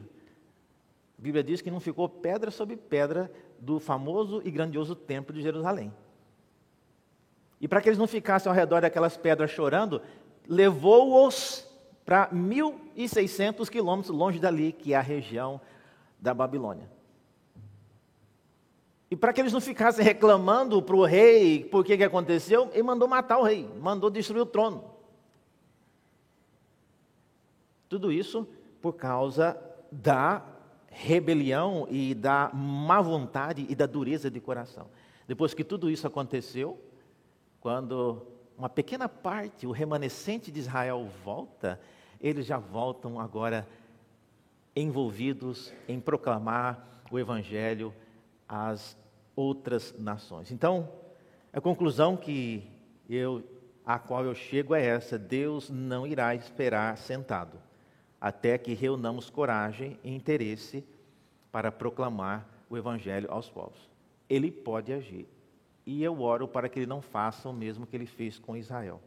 A 1.18 1.22
Bíblia 1.22 1.44
diz 1.44 1.60
que 1.60 1.70
não 1.70 1.78
ficou 1.78 2.08
pedra 2.08 2.50
sobre 2.50 2.78
pedra 2.78 3.30
do 3.60 3.78
famoso 3.78 4.40
e 4.42 4.50
grandioso 4.50 4.96
templo 4.96 5.34
de 5.34 5.42
Jerusalém. 5.42 5.92
E 7.60 7.68
para 7.68 7.82
que 7.82 7.90
eles 7.90 7.98
não 7.98 8.06
ficassem 8.06 8.48
ao 8.48 8.56
redor 8.56 8.80
daquelas 8.80 9.18
pedras 9.18 9.50
chorando, 9.50 10.00
levou-os 10.48 11.66
para 12.06 12.30
1.600 12.30 13.68
quilômetros 13.68 14.16
longe 14.16 14.38
dali, 14.38 14.70
que 14.70 14.94
é 14.94 14.96
a 14.96 15.00
região 15.00 15.60
da 16.20 16.32
Babilônia. 16.32 16.88
E 19.10 19.16
para 19.16 19.32
que 19.32 19.40
eles 19.40 19.52
não 19.52 19.60
ficassem 19.60 20.04
reclamando 20.04 20.80
para 20.80 20.96
o 20.96 21.04
rei 21.04 21.64
por 21.64 21.84
que, 21.84 21.96
que 21.96 22.04
aconteceu, 22.04 22.70
ele 22.72 22.84
mandou 22.84 23.08
matar 23.08 23.38
o 23.38 23.42
rei, 23.42 23.68
mandou 23.80 24.08
destruir 24.08 24.40
o 24.40 24.46
trono. 24.46 24.84
Tudo 27.88 28.12
isso 28.12 28.48
por 28.80 28.92
causa 28.92 29.60
da 29.90 30.44
rebelião 30.88 31.86
e 31.90 32.14
da 32.14 32.50
má 32.54 33.00
vontade 33.00 33.66
e 33.68 33.74
da 33.74 33.86
dureza 33.86 34.30
de 34.30 34.40
coração. 34.40 34.88
Depois 35.26 35.54
que 35.54 35.64
tudo 35.64 35.90
isso 35.90 36.06
aconteceu, 36.06 36.80
quando 37.60 38.26
uma 38.56 38.68
pequena 38.68 39.08
parte, 39.08 39.66
o 39.66 39.72
remanescente 39.72 40.50
de 40.50 40.60
Israel 40.60 41.08
volta, 41.24 41.80
eles 42.26 42.46
já 42.46 42.58
voltam 42.58 43.20
agora 43.20 43.68
envolvidos 44.74 45.72
em 45.86 46.00
proclamar 46.00 47.04
o 47.08 47.18
Evangelho 47.20 47.94
às 48.48 48.96
outras 49.36 49.94
nações. 49.96 50.50
Então, 50.50 50.90
a 51.52 51.60
conclusão 51.60 52.16
que 52.16 52.68
eu, 53.08 53.44
a 53.84 53.96
qual 53.98 54.24
eu 54.24 54.34
chego 54.34 54.74
é 54.74 54.84
essa: 54.84 55.16
Deus 55.16 55.70
não 55.70 56.04
irá 56.04 56.34
esperar 56.34 56.98
sentado 56.98 57.58
até 58.20 58.58
que 58.58 58.74
reunamos 58.74 59.30
coragem 59.30 59.96
e 60.02 60.12
interesse 60.12 60.84
para 61.52 61.70
proclamar 61.70 62.44
o 62.68 62.76
Evangelho 62.76 63.30
aos 63.30 63.48
povos. 63.48 63.88
Ele 64.28 64.50
pode 64.50 64.92
agir. 64.92 65.28
E 65.86 66.02
eu 66.02 66.20
oro 66.20 66.48
para 66.48 66.68
que 66.68 66.80
ele 66.80 66.86
não 66.86 67.00
faça 67.00 67.48
o 67.48 67.52
mesmo 67.52 67.86
que 67.86 67.94
ele 67.94 68.06
fez 68.06 68.36
com 68.36 68.56
Israel. 68.56 69.00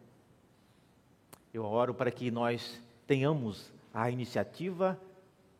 Eu 1.53 1.65
oro 1.65 1.93
para 1.93 2.09
que 2.09 2.31
nós 2.31 2.81
tenhamos 3.09 3.73
a 3.91 4.11
iniciativa, 4.11 4.95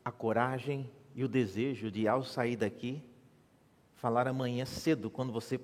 a 0.05 0.11
coragem 0.11 0.87
e 1.15 1.23
o 1.23 1.27
desejo 1.27 1.89
de, 1.89 2.07
ao 2.07 2.23
sair 2.23 2.55
daqui, 2.55 3.03
falar 3.95 4.27
amanhã 4.27 4.65
cedo, 4.65 5.09
quando 5.09 5.33
você 5.33 5.59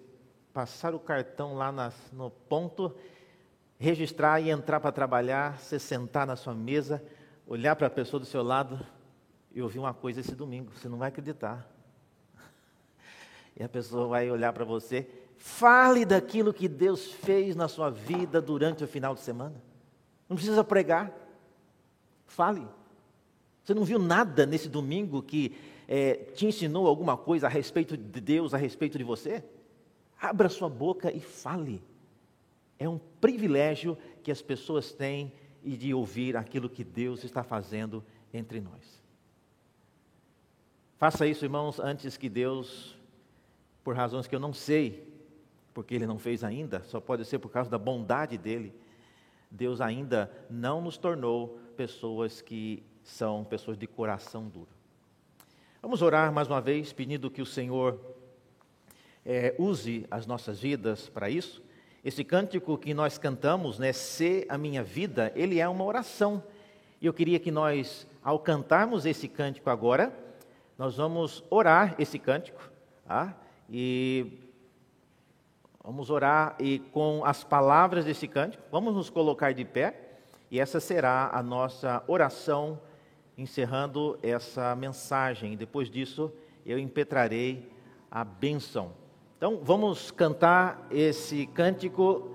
passar 0.52 0.96
o 0.96 1.00
cartão 1.00 1.54
lá 1.54 1.72
no 2.12 2.32
ponto, 2.32 2.92
registrar 3.78 4.42
e 4.42 4.50
entrar 4.50 4.80
para 4.80 4.92
trabalhar, 4.92 5.60
você 5.60 5.78
sentar 5.78 6.26
na 6.26 6.36
sua 6.36 6.56
mesa, 6.56 7.04
olhar 7.46 7.76
para 7.76 7.86
a 7.86 7.92
pessoa 7.92 8.20
do 8.20 8.26
seu 8.26 8.42
lado 8.42 8.84
e 9.54 9.62
ouvir 9.62 9.78
uma 9.78 9.94
coisa 9.94 10.22
esse 10.22 10.34
domingo, 10.34 10.72
você 10.72 10.90
não 10.90 10.98
vai 10.98 11.10
acreditar. 11.10 11.70
E 13.56 13.64
a 13.64 13.70
pessoa 13.70 14.08
vai 14.08 14.32
olhar 14.32 14.52
para 14.54 14.66
você, 14.66 15.08
fale 15.38 16.04
daquilo 16.04 16.52
que 16.52 16.68
Deus 16.68 17.12
fez 17.12 17.56
na 17.56 17.68
sua 17.68 17.92
vida 17.92 18.42
durante 18.42 18.84
o 18.84 18.88
final 18.88 19.14
de 19.14 19.22
semana. 19.22 19.62
Não 20.28 20.36
precisa 20.36 20.64
pregar, 20.64 21.25
fale. 22.26 22.68
Você 23.64 23.74
não 23.74 23.84
viu 23.84 23.98
nada 23.98 24.46
nesse 24.46 24.70
domingo 24.70 25.22
que 25.22 25.56
é, 25.88 26.16
te 26.36 26.46
ensinou 26.46 26.88
alguma 26.88 27.18
coisa 27.18 27.48
a 27.48 27.50
respeito 27.50 27.98
de 27.98 28.22
Deus, 28.22 28.54
a 28.54 28.58
respeito 28.58 28.98
de 28.98 29.04
você? 29.04 29.44
Abra 30.20 30.50
sua 30.50 30.70
boca 30.70 31.12
e 31.12 31.20
fale. 31.20 31.82
É 32.78 32.88
um 32.88 33.00
privilégio 33.20 33.98
que 34.22 34.32
as 34.32 34.42
pessoas 34.42 34.92
têm 34.92 35.32
de 35.64 35.94
ouvir 35.94 36.38
aquilo 36.38 36.70
que 36.70 36.84
Deus 36.84 37.24
está 37.24 37.44
fazendo 37.44 38.04
entre 38.34 38.62
nós. 38.62 39.04
Faça 40.98 41.26
isso, 41.26 41.44
irmãos, 41.44 41.80
antes 41.80 42.18
que 42.18 42.30
Deus, 42.30 42.96
por 43.84 43.96
razões 43.96 44.28
que 44.28 44.36
eu 44.36 44.40
não 44.40 44.54
sei, 44.54 45.12
porque 45.74 45.96
Ele 45.96 46.06
não 46.06 46.18
fez 46.18 46.44
ainda, 46.44 46.84
só 46.84 47.00
pode 47.00 47.26
ser 47.26 47.40
por 47.40 47.50
causa 47.50 47.70
da 47.70 47.78
bondade 47.78 48.38
dEle, 48.38 48.74
Deus 49.50 49.82
ainda 49.82 50.32
não 50.50 50.82
nos 50.82 50.98
tornou 50.98 51.60
pessoas 51.76 52.42
que 52.42 52.82
são 53.04 53.44
pessoas 53.44 53.78
de 53.78 53.86
coração 53.86 54.48
duro. 54.48 54.70
Vamos 55.82 56.02
orar 56.02 56.32
mais 56.32 56.48
uma 56.48 56.62
vez, 56.62 56.92
pedindo 56.92 57.30
que 57.30 57.42
o 57.42 57.46
Senhor 57.46 58.00
é, 59.26 59.54
use 59.60 60.08
as 60.10 60.26
nossas 60.26 60.60
vidas 60.60 61.10
para 61.10 61.30
isso. 61.30 61.62
Esse 62.04 62.24
cântico 62.24 62.78
que 62.78 62.94
nós 62.94 63.18
cantamos, 63.18 63.78
né, 63.78 63.92
Se 63.92 64.46
a 64.50 64.58
minha 64.58 64.84
vida, 64.84 65.32
ele 65.36 65.60
é 65.60 65.68
uma 65.68 65.84
oração. 65.84 66.42
E 67.02 67.06
eu 67.06 67.14
queria 67.14 67.40
que 67.40 67.52
nós, 67.52 68.08
ao 68.24 68.40
cantarmos 68.40 69.06
esse 69.06 69.28
cântico 69.28 69.70
agora, 69.70 70.12
nós 70.78 70.96
vamos 70.96 71.44
orar 71.50 71.96
esse 72.00 72.18
cântico, 72.18 72.62
tá? 73.06 73.36
E 73.70 74.40
vamos 75.84 76.10
orar 76.10 76.56
e 76.60 76.80
com 76.80 77.24
as 77.26 77.44
palavras 77.44 78.06
desse 78.06 78.28
cântico, 78.28 78.64
vamos 78.72 78.96
nos 78.96 79.10
colocar 79.10 79.54
de 79.54 79.64
pé, 79.64 80.05
e 80.50 80.60
essa 80.60 80.80
será 80.80 81.30
a 81.34 81.42
nossa 81.42 82.04
oração 82.08 82.80
encerrando 83.38 84.18
essa 84.22 84.76
mensagem. 84.76 85.58
Depois 85.58 85.90
disso, 85.90 86.32
eu 86.66 86.80
impetrarei 86.80 87.70
a 88.10 88.24
bênção. 88.24 88.92
Então, 89.38 89.60
vamos 89.62 90.12
cantar 90.12 90.88
esse 90.90 91.46
cântico 91.48 92.32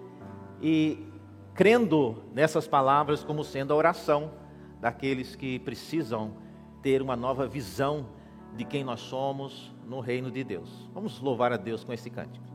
e 0.61 1.06
crendo 1.54 2.22
nessas 2.32 2.68
palavras 2.68 3.24
como 3.24 3.42
sendo 3.42 3.72
a 3.72 3.76
oração 3.76 4.32
daqueles 4.80 5.34
que 5.34 5.58
precisam 5.61 6.34
ter 6.82 7.02
uma 7.02 7.16
nova 7.16 7.46
visão 7.46 8.06
de 8.56 8.64
quem 8.64 8.84
nós 8.84 9.00
somos 9.00 9.74
no 9.86 10.00
reino 10.00 10.30
de 10.30 10.44
Deus. 10.44 10.88
Vamos 10.92 11.20
louvar 11.20 11.52
a 11.52 11.56
Deus 11.56 11.84
com 11.84 11.92
esse 11.92 12.11
cântico. 12.11 12.49